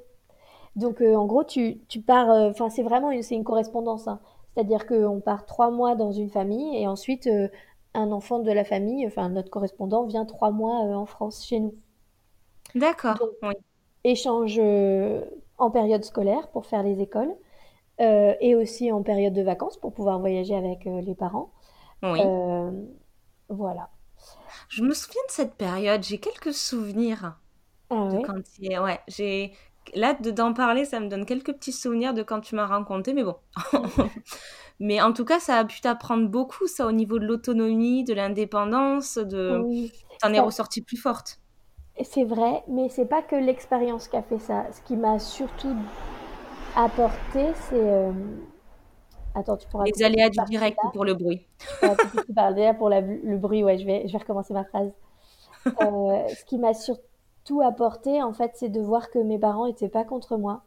[0.76, 2.30] Donc, euh, en gros, tu, tu pars...
[2.32, 4.08] euh, Enfin, c'est vraiment une, une correspondance.
[4.10, 4.22] hein.
[4.56, 7.50] C'est-à-dire qu'on part trois mois dans une famille et ensuite, euh,
[7.96, 11.76] un enfant de la famille, enfin, notre correspondant, vient trois mois en France, chez nous.
[12.74, 13.54] D'accord, oui.
[14.04, 14.60] échange
[15.58, 17.34] en période scolaire pour faire les écoles
[18.02, 21.52] euh, et aussi en période de vacances pour pouvoir voyager avec euh, les parents.
[22.04, 22.20] Oui.
[22.20, 22.72] Euh,
[23.50, 23.90] voilà.
[24.70, 27.40] Je me souviens de cette période, j'ai quelques souvenirs
[27.90, 28.24] Ah de ouais?
[28.26, 28.80] quand il est...
[28.80, 29.54] Ouais, j'ai...
[29.96, 33.14] Là, de- d'en parler, ça me donne quelques petits souvenirs de quand tu m'as raconté,
[33.14, 33.38] mais bon.
[34.80, 38.14] Mais en tout cas, ça a pu t'apprendre beaucoup, ça, au niveau de l'autonomie, de
[38.14, 39.66] l'indépendance, de...
[39.66, 41.40] Oui, T'en es ressortie plus forte.
[42.04, 44.72] c'est vrai, mais c'est pas que l'expérience qui a fait ça.
[44.72, 45.76] Ce qui m'a surtout
[46.76, 47.76] apporté, c'est...
[47.76, 48.12] euh,
[49.36, 51.46] Attends, tu pourras Les aléas du direct pour le bruit.
[51.84, 54.92] Euh, pour la- le bruit, ouais, je vais, je vais recommencer ma phrase.
[55.82, 59.90] Euh, ce qui m'a surtout apporté, en fait, c'est de voir que mes parents étaient
[59.90, 60.64] pas contre moi,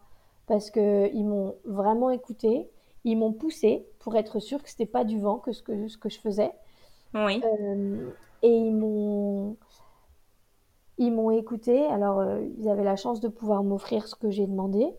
[0.47, 2.71] parce que ils m'ont vraiment écouté,
[3.05, 5.99] ils m'ont poussé pour être sûr que c'était pas du vent que ce que, ce
[5.99, 6.53] que je faisais,
[7.15, 8.11] Oui, Euh,
[8.43, 9.57] et ils m'ont
[10.99, 11.85] ils m'ont écouté.
[11.87, 12.23] Alors,
[12.59, 14.95] ils avaient la chance de pouvoir m'offrir ce que j'ai demandé.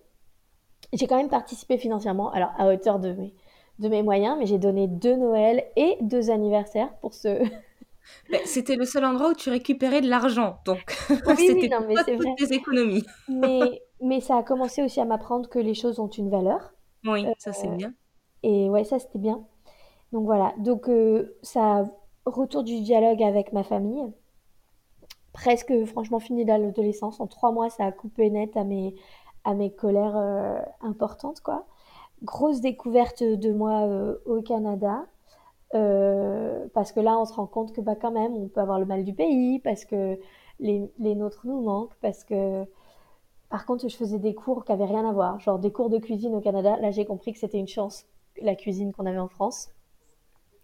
[0.93, 3.33] J'ai quand même participé financièrement, alors à hauteur de mes,
[3.79, 7.39] de mes moyens, mais j'ai donné deux Noëls et deux anniversaires pour ce,
[8.29, 10.93] Ben, c'était le seul endroit où tu récupérais de l'argent, donc
[11.25, 12.35] Oui, c'était non, mais c'est toutes vrai.
[12.35, 13.05] tes économies.
[13.27, 16.73] Mais, mais ça a commencé aussi à m'apprendre que les choses ont une valeur.
[17.05, 17.93] Oui, Euh, ça c'est bien.
[18.43, 19.45] et ouais, ça, c'était bien.
[20.13, 20.53] Donc voilà.
[20.59, 21.85] Donc, euh, ça,
[22.25, 24.03] retour du dialogue avec ma famille.
[25.33, 27.19] Presque, franchement, fini l'adolescence.
[27.19, 28.93] En trois mois, ça a coupé net à mes,
[29.43, 31.65] à mes colères euh, importantes, quoi.
[32.23, 35.05] Grosse découverte de moi euh, au Canada.
[35.75, 38.79] Euh, parce que là, on se rend compte que bah, quand même, on peut avoir
[38.79, 40.19] le mal du pays, parce que
[40.59, 42.63] les, les nôtres nous manquent parce que,
[43.49, 45.97] par contre, je faisais des cours qui avaient rien à voir, genre des cours de
[45.97, 46.77] cuisine au Canada.
[46.79, 48.05] Là, j'ai compris que c'était une chance,
[48.41, 49.69] la cuisine qu'on avait en France.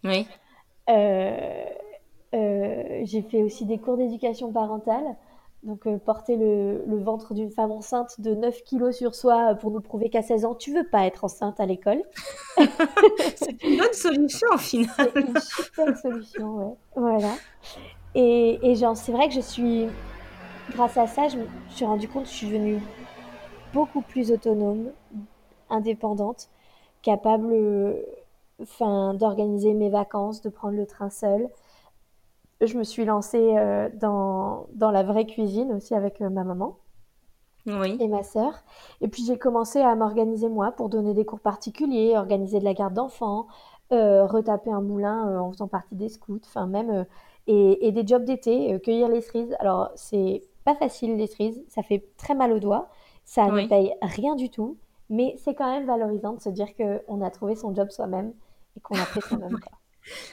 [0.04, 0.26] Oui.
[0.88, 1.64] Euh,
[2.34, 5.16] euh, j'ai fait aussi des cours d'éducation parentale.
[5.62, 9.70] Donc, euh, porter le, le ventre d'une femme enceinte de 9 kilos sur soi pour
[9.70, 12.02] nous prouver qu'à 16 ans, tu veux pas être enceinte à l'école.
[13.36, 14.94] C'est une bonne solution au final.
[14.96, 16.74] C'est une super solution, ouais.
[16.96, 17.34] Voilà.
[18.14, 19.86] Et, et genre, c'est vrai que je suis,
[20.70, 22.80] grâce à ça, je me suis rendu compte que je suis devenue
[23.72, 24.90] beaucoup plus autonome,
[25.68, 26.48] indépendante,
[27.02, 28.02] capable, euh,
[28.62, 31.48] enfin, d'organiser mes vacances, de prendre le train seule.
[32.60, 36.78] Je me suis lancée euh, dans, dans la vraie cuisine aussi avec euh, ma maman
[37.66, 37.98] Oui.
[37.98, 38.54] et ma sœur.
[39.00, 42.74] Et puis j'ai commencé à m'organiser moi pour donner des cours particuliers, organiser de la
[42.74, 43.46] garde d'enfants,
[43.92, 47.06] euh, retaper un moulin en faisant partie des scouts, enfin même
[47.46, 49.54] et, et des jobs d'été, cueillir les cerises.
[49.60, 52.88] Alors c'est pas facile les cerises, ça fait très mal aux doigts,
[53.24, 54.78] ça ne paye rien du tout,
[55.10, 58.32] mais c'est quand même valorisant de se dire qu'on a trouvé son job soi-même
[58.76, 59.79] et qu'on a fait soi-même quoi.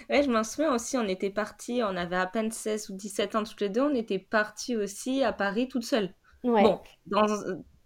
[0.09, 3.35] Ouais, je m'en souviens aussi, on était partis, on avait à peine 16 ou 17
[3.35, 6.13] ans toutes les deux, on était partis aussi à Paris toutes seules.
[6.43, 6.63] Ouais.
[6.63, 7.25] Bon, dans,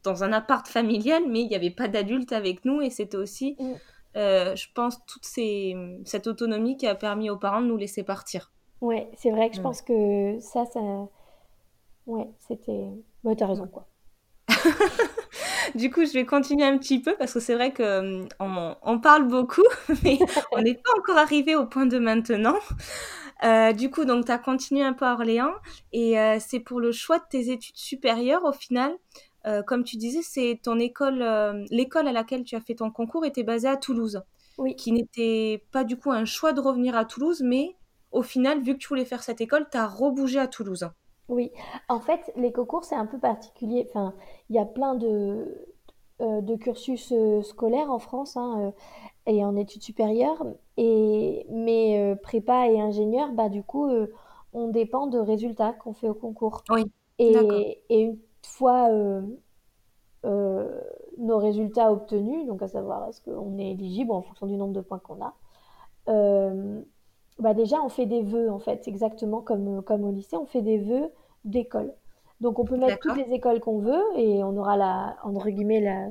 [0.04, 3.56] dans un appart familial, mais il n'y avait pas d'adultes avec nous et c'était aussi,
[3.60, 3.74] Mm.
[4.18, 8.04] euh, je pense, toute ces, cette autonomie qui a permis aux parents de nous laisser
[8.04, 8.52] partir.
[8.82, 9.64] Ouais, c'est vrai que je Ouais.
[9.64, 10.80] pense que ça, ça,
[12.08, 12.90] ouais, c'était.
[13.24, 13.88] Ouais, t'as raison quoi.
[15.76, 18.76] Du coup, je vais continuer un petit peu parce que c'est vrai que euh, on,
[18.82, 19.64] on parle beaucoup,
[20.04, 20.20] mais
[20.52, 22.56] on n'est pas encore arrivé au point de maintenant.
[23.44, 25.54] Euh, du coup, donc, tu as continué un peu à Orléans
[25.92, 28.94] et euh, c'est pour le choix de tes études supérieures au final.
[29.48, 31.24] Euh, comme tu disais, c'est ton école,
[31.72, 34.22] l'école à laquelle tu as fait ton concours était basée à Toulouse,
[34.60, 37.76] Oui, qui n'était pas du coup un choix de revenir à Toulouse, mais
[38.12, 40.88] au final, vu que tu voulais faire cette école, tu as rebougé à Toulouse.
[41.32, 41.52] Oui.
[41.90, 43.88] En fait, les concours, c'est un peu particulier.
[43.90, 44.14] Enfin,
[44.50, 45.66] il y a plein de,
[46.22, 50.46] euh, de cursus euh, scolaires en France hein, euh, et en études supérieures.
[50.78, 54.14] Et, mais euh, prépa et ingénieur, bah, du coup, euh,
[54.54, 56.64] on dépend de résultats qu'on fait au concours.
[56.70, 56.84] Oui,
[57.20, 57.54] d'accord.
[57.54, 59.22] Et, et une fois euh,
[60.26, 60.82] euh,
[61.18, 64.82] nos résultats obtenus, donc à savoir est-ce qu'on est éligible en fonction du nombre de
[64.82, 65.34] points qu'on a,
[66.10, 66.82] euh,
[67.40, 70.62] bah déjà on fait des vœux en fait, exactement comme, comme au lycée, on fait
[70.62, 71.10] des vœux
[71.46, 71.94] d'école.
[72.40, 75.80] Donc on peut mettre toutes les écoles qu'on veut et on aura la, entre guillemets
[75.82, 76.08] la,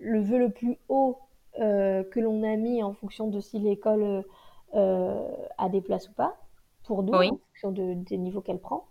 [0.00, 1.18] le vœu le plus haut
[1.60, 4.24] euh, que l'on a mis en fonction de si l'école
[4.74, 6.36] euh, a des places ou pas,
[6.84, 8.86] pour nous, en fonction de- des niveaux qu'elle prend.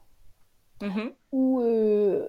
[0.82, 1.12] Mhm.
[1.32, 2.28] Ou, euh,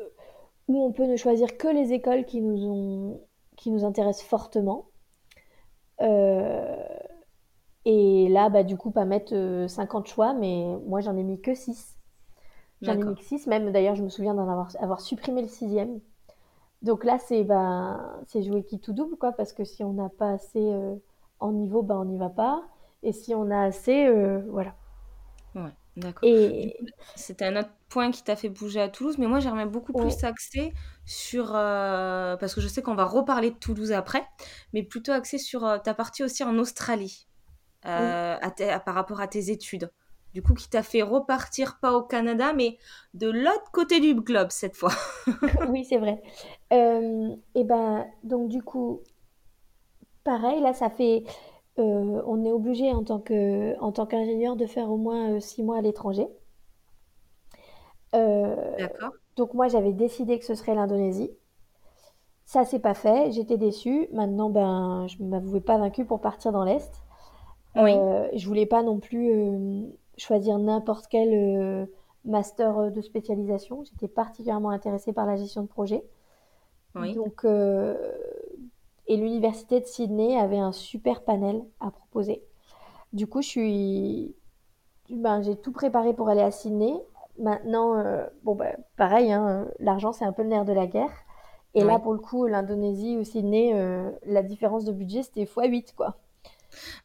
[0.69, 3.21] ou on peut ne choisir que les écoles qui nous ont,
[3.57, 4.87] qui nous intéressent fortement.
[6.01, 6.77] Euh,
[7.85, 11.41] et là, bah, du coup, pas mettre euh, 50 choix, mais moi, j'en ai mis
[11.41, 11.99] que 6.
[12.81, 13.47] J'en ai mis que 6.
[13.47, 16.01] Même d'ailleurs, je me souviens d'en avoir, avoir supprimé le sixième.
[16.83, 17.47] Donc là, c'est
[18.27, 20.95] c'est jouer qui tout double, quoi, parce que si on n'a pas assez euh,
[21.39, 22.63] en niveau, ben, on n'y va pas.
[23.03, 24.75] Et si on a assez, euh, voilà.
[25.55, 26.29] Ouais, d'accord.
[26.29, 26.77] Et
[27.15, 30.03] c'était un autre point qui t'a fait bouger à Toulouse, mais moi j'aimerais beaucoup ouais,
[30.03, 30.73] plus axer
[31.05, 34.25] sur, euh, parce que je sais qu'on va reparler de Toulouse après,
[34.73, 37.29] mais plutôt axer sur ta partie aussi en Australie,
[37.97, 39.91] oui, euh, à tes- à- par rapport à tes études.
[40.35, 42.79] Du coup, qui t'a fait repartir pas au Canada, mais
[43.15, 44.93] de l'autre côté du globe cette fois.
[45.69, 46.23] oui, c'est vrai.
[46.73, 49.03] Euh, et ben, donc du coup,
[50.25, 51.25] pareil, là, ça fait,
[51.79, 55.63] euh, on est obligé en tant que, en tant qu'ingénieur de faire au moins six
[55.63, 56.29] mois à l'étranger.
[58.77, 59.15] D'accord?
[59.37, 61.31] donc moi, j'avais décidé que ce serait l'Indonésie.
[62.45, 64.07] Ça s'est pas fait, j'étais déçue.
[64.13, 67.02] Maintenant, ben, je m'avouais pas vaincue pour partir dans l'Est.
[67.77, 69.83] Oui, Euh, je voulais pas non plus euh,
[70.19, 71.87] choisir n'importe quel euh,
[72.25, 73.85] master de spécialisation.
[73.85, 76.05] J'étais particulièrement intéressée par la gestion de projet.
[76.95, 77.97] oui, Donc, euh,
[79.07, 82.43] et l'université de Sydney avait un super panel à proposer.
[83.13, 84.37] Du coup, je suis,
[85.11, 86.95] ben, j'ai tout préparé pour aller à Sydney.
[87.39, 91.13] Maintenant, euh, bon, ben, pareil, hein, l'argent, c'est un peu le nerf de la guerre.
[91.75, 95.95] Et là, pour le coup, l'Indonésie ou Sydney, euh, la différence de budget, c'était x8,
[95.95, 96.17] quoi.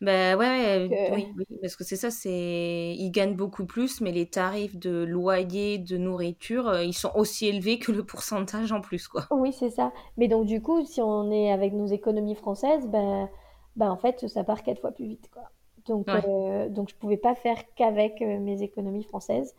[0.02, 4.12] Ben ouais, euh, oui, oui, parce que c'est ça, c'est ils gagnent beaucoup plus, mais
[4.12, 8.82] les tarifs de loyer, de nourriture, euh, ils sont aussi élevés que le pourcentage en
[8.82, 9.26] plus, quoi.
[9.32, 9.92] oui, c'est ça.
[10.18, 13.30] Mais donc, du coup, si on est avec nos économies françaises, ben,
[13.76, 15.52] ben, en fait, ça part quatre fois plus vite, quoi.
[15.86, 16.22] Donc, Ouais.
[16.28, 19.56] euh, donc je pouvais pas faire qu'avec euh, mes économies françaises.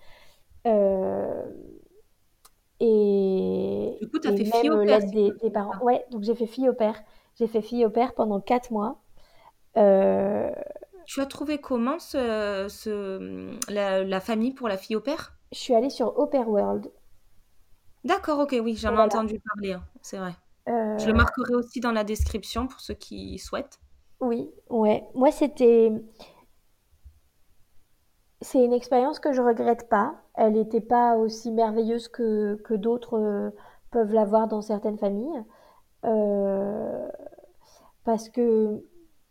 [0.66, 1.44] Euh,
[2.80, 5.82] et, Du coup, et fait fille au père, des, parents.
[5.82, 7.02] Ouais, donc j'ai fait fille au père.
[7.38, 9.00] J'ai fait fille au père pendant quatre mois.
[9.78, 10.50] Euh,
[11.06, 15.34] Tu as trouvé comment ce, ce- la, la famille pour la fille au père?
[15.52, 16.90] je suis allée sur Opera World.
[18.02, 20.34] D'accord, OK, oui, j'en ai entendu parler, hein, c'est vrai.
[20.98, 23.80] Je le marquerai aussi dans la description pour ceux qui souhaitent.
[24.20, 25.08] Oui, ouais.
[25.14, 25.92] Moi, c'était
[28.40, 30.14] c'est une expérience que je regrette pas.
[30.34, 33.52] Elle n'était pas aussi merveilleuse que que d'autres,
[33.90, 35.42] peuvent l'avoir dans certaines familles.
[38.04, 38.82] parce que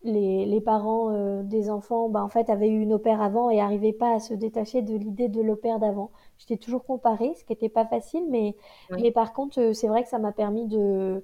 [0.08, 3.58] les, les parents euh, des enfants, bah, en fait, avaient eu une opère avant et
[3.58, 6.12] n'arrivaient pas à se détacher de l'idée de l'opère d'avant.
[6.38, 8.56] J'étais toujours comparée, ce qui n'était pas facile, mais,
[8.92, 11.24] mais par contre, euh, c'est vrai que ça m'a permis de,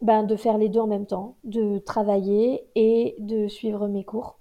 [0.00, 4.38] ben, de faire les deux en même temps, de travailler et de suivre mes cours.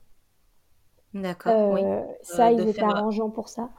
[1.14, 1.82] D'accord, oui.
[1.84, 3.70] Euh, ça, ils étaient arrangeants pour ça.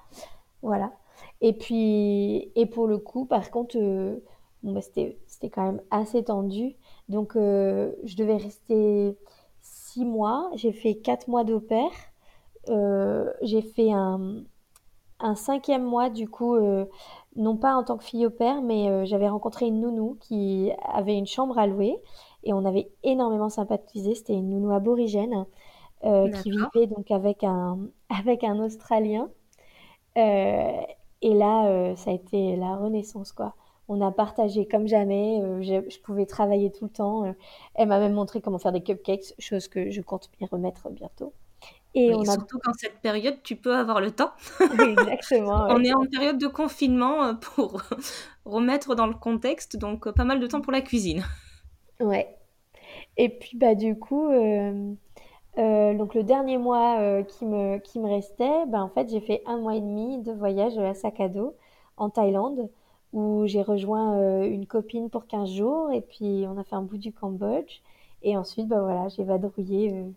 [0.63, 0.93] Voilà.
[1.41, 6.25] Et puis, et pour le coup, par contre, bon, bah, c'était, c'était quand même assez
[6.25, 6.77] tendu.
[7.09, 9.17] Donc, je devais rester
[10.05, 10.51] mois.
[10.55, 11.61] J'ai fait quatre mois d'au
[12.69, 14.43] euh, j'ai fait un,
[15.21, 16.85] un, cinquième mois, du coup, euh,
[17.37, 20.71] non pas en tant que fille au père, mais euh, j'avais rencontré une nounou qui
[20.85, 21.97] avait une chambre à louer
[22.45, 24.15] et on avait énormément sympathisé.
[24.15, 25.47] C'était une nounou aborigène
[26.03, 29.29] qui vivait donc avec un, avec un Australien.
[30.17, 33.55] et là, ça a été la renaissance, quoi
[33.89, 35.41] on a partagé comme jamais.
[35.43, 37.25] Euh, je, pouvais travailler tout le temps.
[37.25, 37.33] Euh,
[37.75, 41.33] elle m'a même montré comment faire des cupcakes, chose que je compte m'y remettre bientôt.
[41.95, 42.33] Et on a...
[42.33, 44.33] surtout qu'en cette période, tu peux avoir le temps.
[44.79, 45.67] exactement.
[45.71, 47.83] on est en période de confinement euh, pour
[48.45, 51.25] remettre dans le contexte, donc pas mal de temps pour la cuisine.
[51.99, 52.37] Ouais.
[53.17, 58.81] Et puis bah du coup, donc le dernier mois qui me qui me restait, bah,
[58.81, 61.57] en fait j'ai fait un mois et demi de voyage à sac à dos
[61.97, 62.71] en Thaïlande
[63.13, 66.83] où j'ai rejoint euh, une copine pour 15 jours et puis on a fait un
[66.83, 67.81] bout du Cambodge.
[68.23, 70.11] Et ensuite, bah voilà, j'ai vadrouillé euh,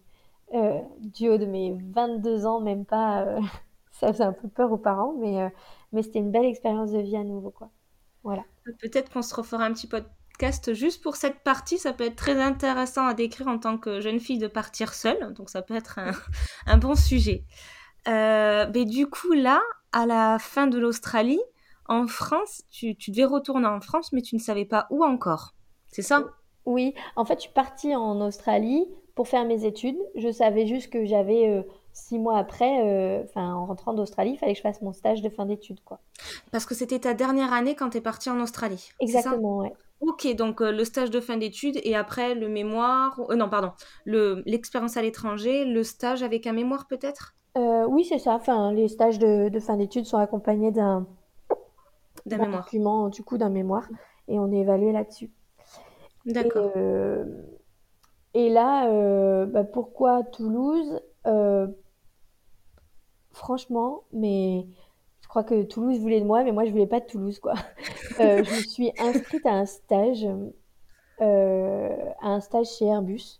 [0.55, 3.37] euh, du haut de mes 22 ans, même pas.
[3.91, 5.51] ça faisait un peu peur aux parents, mais,
[5.91, 7.51] mais c'était une belle expérience de vie à nouveau.
[7.51, 7.69] quoi.
[8.23, 8.43] Voilà.
[8.79, 11.77] Peut-être qu'on se refera un petit podcast juste pour cette partie.
[11.77, 15.33] Ça peut être très intéressant à décrire en tant que jeune fille de partir seule.
[15.33, 16.11] Donc ça peut être un,
[16.65, 17.45] un bon sujet.
[18.07, 21.41] mais du coup, là, à la fin de l'Australie,
[21.87, 25.53] en France, tu, devais retourner en France, mais tu ne savais pas où encore.
[25.87, 26.23] C'est ça?
[26.65, 29.97] Oui, en fait, je suis partie en Australie pour faire mes études.
[30.15, 34.37] Je savais juste que j'avais euh, six mois après, euh, enfin, en rentrant d'Australie, il
[34.37, 35.99] fallait que je fasse mon stage de fin d'études, quoi.
[36.51, 38.89] Parce que c'était ta dernière année quand tu es partie en Australie.
[38.99, 39.73] Exactement, ouais.
[40.01, 43.71] Ok, donc euh, le stage de fin d'études et après le mémoire, non, pardon,
[44.05, 47.35] l'expérience à l'étranger, le stage avec un mémoire peut-être?
[47.55, 48.33] Oui, c'est ça.
[48.33, 51.05] Enfin, les stages de fin d'études sont accompagnés d'un
[52.25, 52.63] d'un mémoire.
[52.63, 53.87] document, du coup, d'un mémoire.
[54.27, 55.31] Et on est évalué là-dessus.
[56.25, 56.71] D'accord.
[56.75, 57.25] Et, euh,
[58.33, 61.67] et là, euh, bah, pourquoi Toulouse euh,
[63.31, 64.67] Franchement, mais
[65.21, 67.53] je crois que Toulouse voulait de moi, mais moi, je voulais pas de Toulouse, quoi.
[68.19, 70.27] je me suis inscrite à un stage,
[71.19, 71.25] à
[72.21, 73.39] un stage chez Airbus,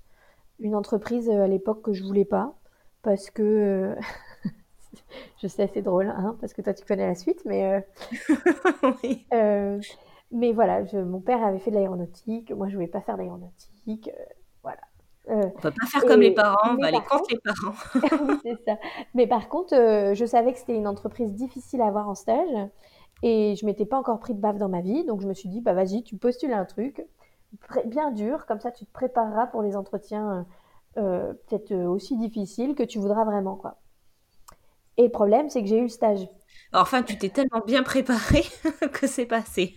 [0.59, 2.55] une entreprise à l'époque que je voulais pas,
[3.01, 3.95] parce que
[5.41, 7.73] je sais, c'est drôle, hein, parce que toi, tu connais la suite, mais.
[7.73, 9.25] Euh, oui.
[9.33, 9.79] Euh,
[10.31, 13.17] mais voilà, je, mon père avait fait de l'aéronautique, moi, je ne voulais pas faire
[13.17, 14.23] d'aéronautique, euh,
[14.63, 14.79] voilà.
[15.27, 17.75] on peut pas faire comme les parents, on va aller contre les parents.
[18.29, 18.77] oui, c'est ça.
[19.13, 22.47] Mais par contre, je savais que c'était une entreprise difficile à avoir en stage
[23.23, 25.49] et je m'étais pas encore pris de baffe dans ma vie, donc je me suis
[25.49, 27.05] dit, bah vas-y, tu postules un truc
[27.83, 30.45] bien dur, comme ça tu te prépareras pour les entretiens
[30.93, 33.80] peut-être aussi difficiles que tu voudras vraiment, quoi.
[34.97, 36.27] Et le problème, c'est que j'ai eu le stage.
[36.73, 38.45] Enfin, tu t'es tellement bien préparée
[38.93, 39.75] que c'est passé.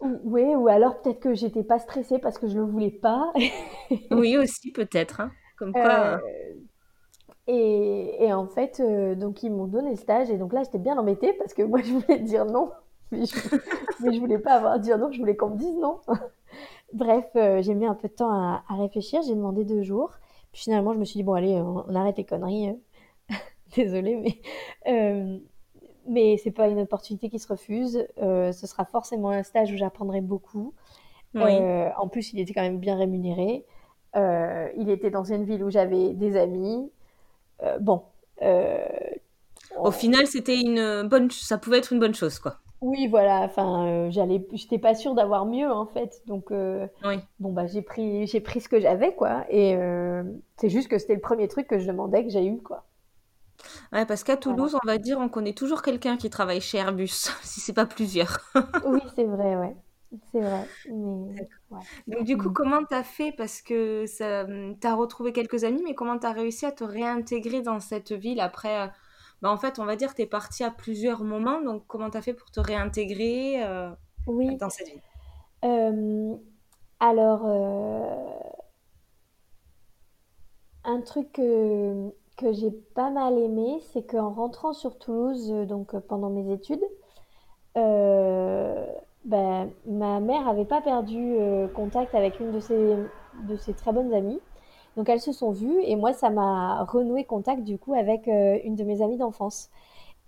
[0.00, 3.32] Oui, ou alors peut-être que j'étais pas stressée parce que je le voulais pas.
[4.10, 5.20] oui, aussi peut-être.
[5.20, 5.30] Hein.
[5.58, 5.82] Comme quoi.
[5.82, 6.18] Euh,
[7.46, 10.78] et, et, en fait, euh, donc ils m'ont donné le stage et donc là j'étais
[10.78, 12.70] bien embêtée parce que moi je voulais dire non,
[13.10, 13.36] mais je,
[14.00, 16.00] mais je voulais pas avoir à dire non, je voulais qu'on me dise non.
[16.92, 20.12] Bref, euh, j'ai mis un peu de temps à, à réfléchir, j'ai demandé deux jours.
[20.52, 22.74] Puis finalement, je me suis dit bon allez, on, on arrête les conneries.
[23.76, 24.38] désolée, mais,
[24.88, 25.38] euh,
[26.06, 28.06] mais c'est pas une opportunité qui se refuse.
[28.20, 30.74] Euh, ce sera forcément un stage où j'apprendrai beaucoup.
[31.34, 33.64] Euh, en plus, il était quand même bien rémunéré.
[34.16, 36.90] Euh, il était dans une ville où j'avais des amis.
[37.80, 38.02] bon.
[39.78, 42.56] Au final, c'était une bonne, ça pouvait être une bonne chose, quoi.
[42.82, 43.42] Oui, voilà.
[43.42, 46.20] Enfin, j'allais, j'étais pas sûre d'avoir mieux en fait.
[46.26, 47.16] Donc, oui.
[47.38, 49.46] bon bah j'ai pris, j'ai pris ce que j'avais, quoi.
[49.48, 49.78] Et
[50.58, 52.84] c'est juste que c'était le premier truc que je demandais que j'ai eu, quoi.
[53.92, 57.08] Ouais, parce qu'à Toulouse, on va dire, on connaît toujours quelqu'un qui travaille chez Airbus,
[57.42, 58.38] si c'est pas plusieurs.
[58.84, 59.76] oui, c'est vrai, ouais.
[60.30, 60.68] C'est vrai.
[62.06, 62.52] Donc, du coup, mm.
[62.52, 63.32] comment tu as fait?
[63.32, 67.62] Parce que tu as retrouvé quelques amis, mais comment tu as réussi à te réintégrer
[67.62, 68.86] dans cette ville après, euh,
[69.40, 71.60] bah, en fait, on va dire, que tu es partie à plusieurs moments.
[71.60, 73.90] Donc, comment tu as fait pour te réintégrer euh,
[74.26, 74.56] Oui.
[74.56, 75.00] dans cette vie
[75.64, 76.36] Euh,
[77.00, 78.52] alors, euh,
[80.84, 85.94] un truc que, que j'ai pas mal aimé, c'est qu'en rentrant sur Toulouse, euh, donc
[85.94, 86.84] euh, pendant mes études,
[87.76, 88.86] euh,
[89.24, 91.36] ben, ma mère avait pas perdu
[91.74, 92.96] contact avec une de ses,
[93.48, 94.40] de ses très bonnes amies.
[94.96, 98.74] Donc elles se sont vues et moi ça m'a renoué contact du coup avec une
[98.76, 99.70] de mes amies d'enfance.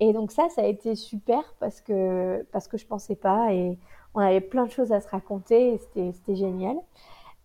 [0.01, 3.79] Et donc ça, ça a été super parce que, parce que je pensais pas et
[4.15, 5.79] on avait plein de choses à se raconter et
[6.13, 6.77] c'était, génial.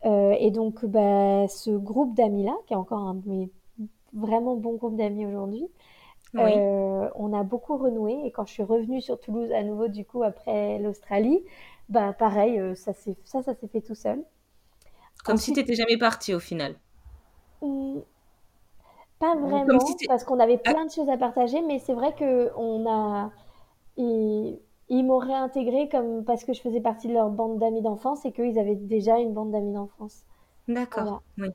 [0.06, 3.50] Et donc bah, ce groupe d'amis-là, qui est encore un de mes
[4.14, 5.66] vraiment bons groupes d'amis aujourd'hui,
[6.34, 6.66] Oui.
[6.68, 8.22] euh, on a beaucoup renoué.
[8.26, 11.44] Et quand je suis revenue sur Toulouse à nouveau du coup après l'Australie,
[11.90, 14.24] bah pareil, euh, ça s'est, ça, ça s'est fait tout seul.
[15.24, 16.78] Comme si tu n'étais jamais partie au final.
[17.62, 18.04] hum,
[19.20, 19.36] pas
[19.80, 22.52] si vraiment parce qu'on avait Ah, plein de choses à partager, mais c'est vrai que
[22.58, 23.32] on a
[23.98, 28.26] Ils, ils m'ont réintégré comme parce que je faisais partie de leur bande d'amis d'enfance
[28.26, 30.24] et qu'ils avaient déjà une bande d'amis d'enfance.
[30.70, 31.10] d'accord.
[31.10, 31.22] Voilà.
[31.38, 31.50] Oui.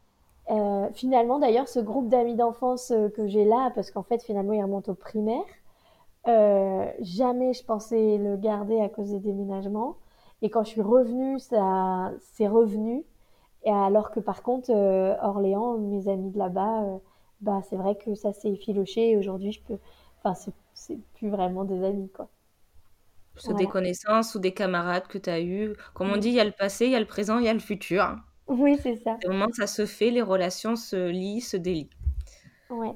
[0.50, 4.52] Euh, finalement, d'ailleurs, ce groupe d'amis d'enfance euh, que j'ai là, parce qu'en fait, finalement,
[4.52, 5.44] il remonte au primaire,
[6.28, 9.96] euh, jamais je pensais le garder à cause des déménagements.
[10.42, 13.04] Et quand je suis revenue, ça, c'est revenu.
[13.64, 17.00] Et alors que par contre, euh, Orléans, mes amis de là-bas,
[17.42, 19.78] bah, c'est vrai que ça s'est effiloché et aujourd'hui, je peux,
[20.22, 20.34] enfin,
[20.74, 22.28] c'est, plus vraiment des amis, quoi.
[23.36, 23.68] C'est des Voilà.
[23.68, 25.74] connaissances ou des camarades que tu as eus.
[25.94, 27.48] Comme on dit, il y a le passé, il y a le présent, il y
[27.48, 28.16] a le futur.
[28.48, 29.20] Oui, c'est ça.
[29.24, 31.90] Au moment où ça se fait, les relations se lient, se délient.
[32.70, 32.94] Ouais.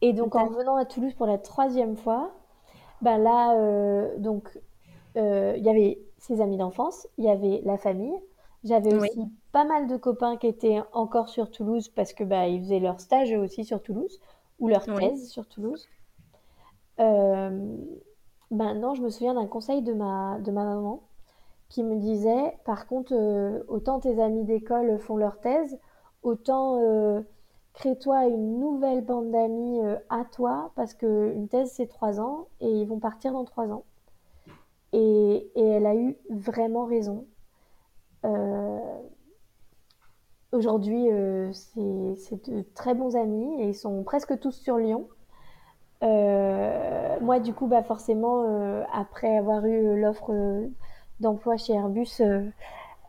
[0.00, 2.32] Et donc en revenant à Toulouse pour la troisième fois,
[3.02, 4.58] ben là, euh, donc
[5.16, 8.14] euh, il y avait ses amis d'enfance, il y avait la famille.
[8.64, 12.48] J'avais Oui, aussi pas mal de copains qui étaient encore sur Toulouse parce que bah
[12.48, 14.20] ils faisaient leur stage aussi sur Toulouse
[14.60, 15.90] ou leur oui, thèse sur Toulouse.
[17.00, 17.76] Euh,
[18.50, 21.07] maintenant, je me souviens d'un conseil de ma de ma maman
[21.68, 25.78] qui me disait, par contre, euh, autant tes amis d'école font leur thèse,
[26.22, 27.20] autant euh,
[27.74, 32.70] crée-toi une nouvelle bande d'amis euh, à toi, parce qu'une thèse, c'est trois ans, et
[32.70, 33.84] ils vont partir dans trois ans.
[34.92, 37.26] Et, et elle a eu vraiment raison.
[40.50, 41.08] Aujourd'hui,
[41.52, 45.06] c'est de très bons amis, et ils sont presque tous sur Lyon.
[46.00, 50.32] Moi, du coup, bah forcément, après avoir eu l'offre
[51.20, 52.50] d'emploi chez Airbus, euh,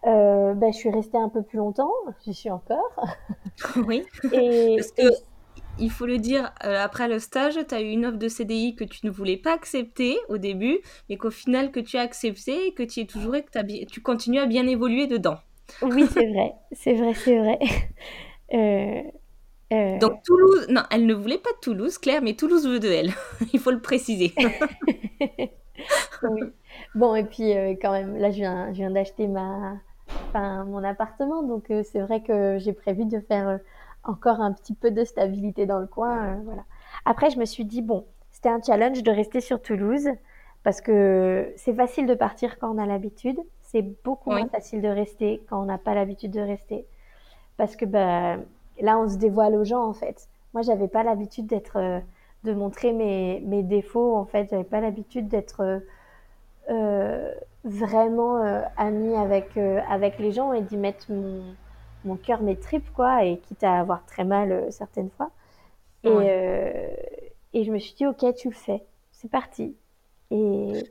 [0.06, 1.92] Euh, bah, je suis restée un peu plus longtemps,
[2.26, 2.96] j'y suis encore.
[3.76, 4.08] oui.
[4.76, 5.14] Parce Et, que et
[5.78, 8.76] il faut le dire, euh, après le stage, tu as eu une offre de CDI
[8.76, 10.80] que tu ne voulais pas accepter au début,
[11.10, 13.86] mais qu'au final que tu as accepté et que tu y es toujours et que
[13.86, 15.40] tu continues à bien évoluer dedans.
[15.82, 17.60] oui, c'est vrai, c'est vrai, c'est vrai.
[19.72, 22.88] Euh, Donc Toulouse, non, elle ne voulait pas de Toulouse, Claire, mais Toulouse veut de
[22.90, 23.14] elle.
[23.54, 24.34] Il faut le préciser.
[27.00, 29.78] Bon, et puis euh, quand même, là, je viens, je viens d'acheter ma,
[30.28, 33.58] enfin, mon appartement, donc euh, c'est vrai que j'ai prévu de faire euh,
[34.04, 36.64] encore un petit peu de stabilité dans le coin, voilà.
[37.06, 40.10] Après, je me suis dit, bon, c'était un challenge de rester sur Toulouse,
[40.64, 44.90] parce que c'est facile de partir quand on a l'habitude, c'est beaucoup moins facile de
[44.90, 46.86] rester quand on n'a pas l'habitude de rester.
[47.56, 48.36] Parce que bah,
[48.82, 50.28] là, on se dévoile aux gens, en fait.
[50.54, 52.02] Moi, j'avais pas l'habitude d'être,
[52.44, 54.50] de montrer mes, mes défauts, en fait.
[54.50, 55.82] J'avais pas l'habitude d'être
[57.64, 61.56] vraiment euh, amie avec, euh, avec les gens et d'y mettre mon,
[62.06, 65.32] mon cœur, mes tripes, quoi, et quitte à avoir très mal euh, certaines fois.
[66.04, 66.88] Et, euh,
[67.54, 68.84] et je me suis dit, ok, tu le fais.
[69.12, 69.76] C'est parti.
[70.32, 70.90] Et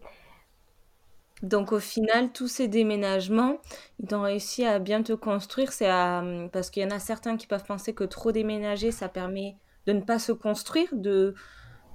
[1.42, 3.58] Donc au final, tous ces déménagements,
[4.02, 5.72] ils ont réussi à bien te construire.
[5.72, 9.08] C'est à- parce qu'il y en a certains qui peuvent penser que trop déménager, ça
[9.08, 9.56] permet
[9.86, 11.34] de ne pas se construire, de,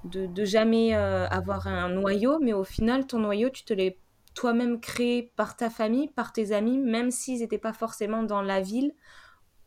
[0.04, 2.38] de, jamais euh, avoir un noyau.
[2.40, 3.98] Mais au final, ton noyau, tu te l'es
[4.34, 8.60] toi-même créé par ta famille, par tes amis, même s'ils n'étaient pas forcément dans la
[8.60, 8.92] ville.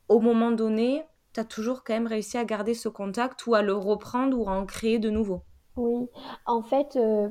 [0.09, 3.61] Au moment donné, tu as toujours quand même réussi à garder ce contact ou à
[3.61, 5.41] le reprendre ou à en créer de nouveau.
[5.75, 6.09] oui,
[6.45, 7.29] en fait, euh,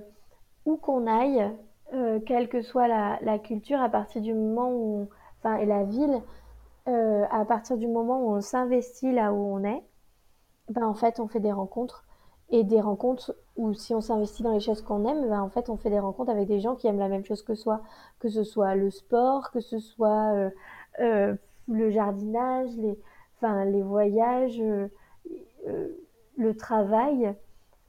[0.64, 1.52] où qu'on aille,
[1.94, 5.84] euh, quelle que soit la, la culture, à partir du moment où, enfin, et la
[5.84, 6.22] ville,
[6.88, 9.82] à partir du moment où on s'investit là où on est,
[10.68, 12.05] ben en fait, on fait des rencontres
[12.50, 15.68] et des rencontres où si on s'investit dans les choses qu'on aime, ben en fait,
[15.70, 17.82] on fait des rencontres avec des gens qui aiment la même chose que soi,
[18.20, 20.50] que ce soit le sport, que ce soit euh,
[21.00, 21.34] euh,
[21.68, 22.98] le jardinage, les,
[23.36, 24.88] enfin, les voyages, euh,
[26.36, 27.34] le travail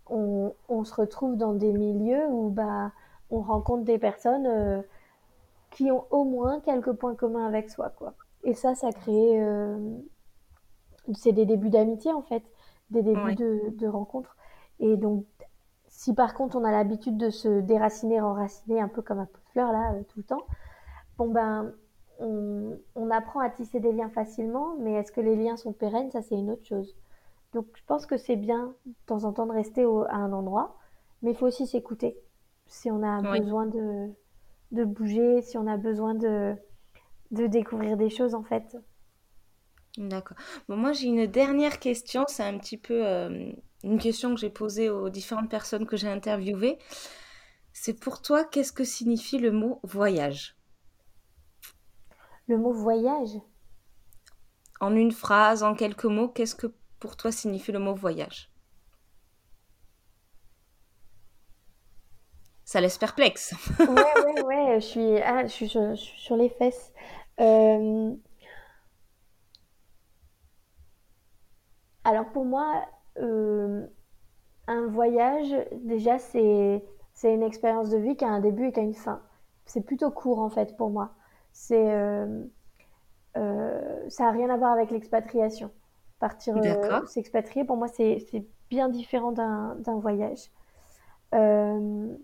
[0.08, 2.92] on, on se retrouve dans des milieux où bah,
[3.30, 4.84] on rencontre des personnes
[5.72, 8.14] qui ont au moins quelques points communs avec soi, quoi.
[8.44, 9.42] Et ça, ça crée,
[11.14, 12.44] c'est des débuts d'amitié en fait,
[12.90, 13.36] des débuts Ouais.
[13.36, 14.37] de, de rencontres.
[14.80, 15.26] Et donc,
[15.88, 19.40] si par contre on a l'habitude de se déraciner, enraciner un peu comme un pot
[19.46, 20.46] de fleur là tout le temps,
[21.18, 21.74] bon ben
[22.20, 26.12] on, on, apprend à tisser des liens facilement, mais est-ce que les liens sont pérennes?
[26.12, 26.96] Ça c'est une autre chose.
[27.54, 30.78] Donc je pense que c'est bien de temps en temps de rester à un endroit,
[31.22, 32.18] mais il faut aussi s'écouter.
[32.68, 34.10] Si on a besoin de,
[34.72, 36.56] de bouger, si on a besoin de,
[37.32, 38.78] de découvrir des choses en fait.
[39.98, 40.38] D'accord.
[40.70, 43.52] Bon, moi j'ai une dernière question, c'est un petit peu euh,
[43.84, 46.78] une question que j'ai posée aux différentes personnes que j'ai interviewées.
[47.74, 50.58] C'est pour toi, qu'est-ce que signifie le mot voyage?
[52.48, 53.38] Le mot voyage?
[54.80, 58.52] En une phrase, en quelques mots, qu'est-ce que pour toi signifie le mot voyage?
[62.66, 63.54] Ça laisse perplexe.
[63.80, 66.92] ouais, ouais, ouais, je suis, ah, je suis, sur, les fesses.
[67.40, 68.14] Euh,
[72.04, 72.86] alors pour moi,
[73.20, 78.80] un voyage, déjà, c'est c'est une expérience de vie qui a un début et qui
[78.80, 79.22] a une fin.
[79.66, 81.16] C'est plutôt court en fait pour moi.
[81.52, 81.92] C'est
[83.38, 85.72] euh, ça n'a rien à voir avec l'expatriation.
[86.20, 88.26] Partir euh, s'expatrier, pour moi, c'est
[88.70, 90.50] bien différent d'un voyage.
[91.36, 92.16] Euh,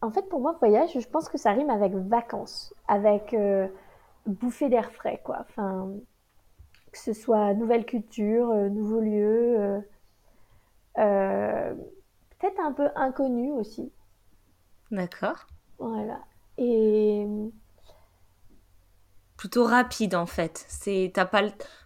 [0.00, 3.68] en fait, pour moi, voyage, je pense que ça rime avec vacances, avec euh,
[4.26, 5.38] bouffer d'air frais, quoi.
[5.40, 5.90] Enfin,
[6.92, 9.82] que ce soit nouvelle culture, nouveau lieu,
[10.94, 13.92] peut-être un peu inconnu aussi.
[14.90, 15.46] D'accord.
[15.78, 16.20] Voilà.
[16.56, 17.26] Et
[19.38, 20.66] plutôt rapide en fait.
[20.68, 21.42] C'est t'as pas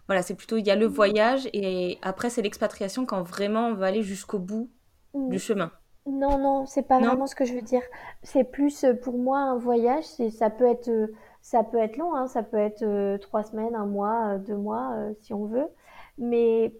[0.07, 3.73] voilà, c'est plutôt il y a le voyage et après c'est l'expatriation quand vraiment on
[3.75, 4.69] va aller jusqu'au bout
[5.13, 5.71] du chemin.
[6.05, 7.83] Non non, c'est pas vraiment ce que je veux dire.
[8.23, 11.13] C'est plus euh, pour moi un voyage, c'est ça peut être euh,
[11.43, 14.95] ça peut être long, hein, ça peut être euh, trois semaines, un mois, deux mois
[15.21, 15.67] si on veut,
[16.17, 16.73] mais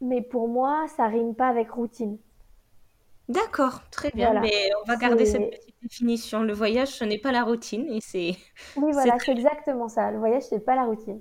[0.00, 2.18] mais pour moi ça rime pas avec routine.
[3.28, 4.40] D'accord, très bien.
[4.40, 6.42] Mais on va garder cette petite définition.
[6.42, 8.36] Le voyage, ce n'est pas la routine et c'est.
[8.76, 10.10] Oui, voilà, c'est exactement ça.
[10.10, 11.20] Le voyage, ce n'est pas la routine.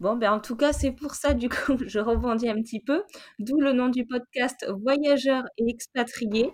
[0.00, 3.04] Bon, ben en tout cas, c'est pour ça, du coup, je rebondis un petit peu.
[3.38, 6.52] D'où le nom du podcast Voyageurs et expatriés.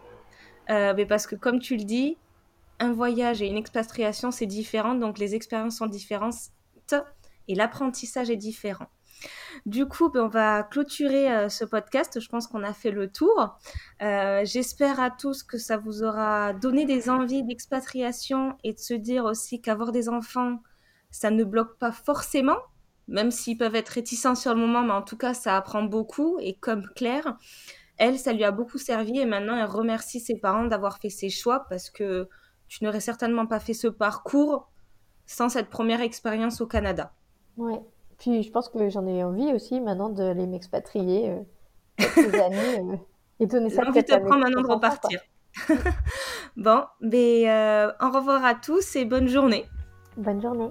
[0.71, 2.17] Euh, mais parce que, comme tu le dis,
[2.81, 4.95] un voyage et une expatriation, c'est différent.
[4.95, 6.35] Donc, les expériences sont différentes
[7.49, 8.89] et l'apprentissage est différent.
[9.67, 12.21] Du coup, ben, on va clôturer euh, ce podcast.
[12.21, 13.57] Je pense qu'on a fait le tour.
[14.03, 18.95] Euh, j'espère à tous que ça vous aura donné des envies d'expatriation et de se
[18.95, 20.61] dire aussi qu'avoir des enfants,
[21.11, 22.59] ça ne bloque pas forcément,
[23.09, 26.39] même s'ils peuvent être réticents sur le moment, mais en tout cas, ça apprend beaucoup.
[26.41, 27.37] Et comme Claire,
[27.99, 31.31] elle, ça lui a beaucoup servi et maintenant, elle remercie ses parents d'avoir fait ces
[31.31, 32.29] choix parce que
[32.69, 34.71] tu n'aurais certainement pas fait ce parcours
[35.27, 37.13] sans cette première expérience au Canada.
[37.57, 37.81] Ouais.
[38.19, 41.41] Puis je pense que j'en ai envie aussi maintenant de les m'expatrier euh,
[41.97, 42.97] quelques années euh,
[43.41, 45.21] et donner ça envie de prendre maintenant de repartir.
[46.57, 49.67] bon, mais euh, au revoir à tous et bonne journée.
[50.17, 50.71] Bonne journée.